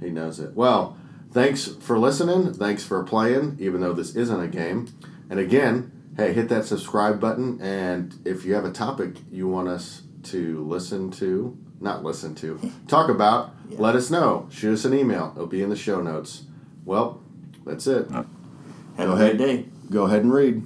He 0.00 0.10
knows 0.10 0.40
it. 0.40 0.54
Well, 0.54 0.98
thanks 1.30 1.68
for 1.68 1.98
listening. 1.98 2.52
Thanks 2.52 2.84
for 2.84 3.02
playing, 3.04 3.56
even 3.60 3.80
though 3.80 3.92
this 3.92 4.14
isn't 4.14 4.40
a 4.40 4.48
game. 4.48 4.88
And 5.30 5.38
again, 5.38 5.92
hey, 6.16 6.32
hit 6.32 6.48
that 6.48 6.66
subscribe 6.66 7.20
button. 7.20 7.60
And 7.62 8.18
if 8.24 8.44
you 8.44 8.54
have 8.54 8.64
a 8.64 8.72
topic 8.72 9.14
you 9.30 9.48
want 9.48 9.68
us 9.68 10.02
to 10.24 10.64
listen 10.66 11.10
to, 11.12 11.56
not 11.80 12.02
listen 12.04 12.34
to, 12.36 12.60
talk 12.88 13.08
about, 13.08 13.50
Yeah. 13.68 13.78
let 13.80 13.94
us 13.96 14.10
know. 14.10 14.46
Shoot 14.50 14.74
us 14.74 14.84
an 14.84 14.92
email. 14.94 15.32
It'll 15.34 15.46
be 15.46 15.62
in 15.62 15.70
the 15.70 15.76
show 15.76 16.02
notes. 16.02 16.44
Well, 16.84 17.20
that's 17.64 17.86
it. 17.86 18.10
Have 18.10 18.26
Go 18.96 19.04
a 19.12 19.14
ahead. 19.14 19.36
great 19.36 19.46
day. 19.46 19.64
Go 19.90 20.04
ahead 20.04 20.22
and 20.22 20.32
read. 20.32 20.64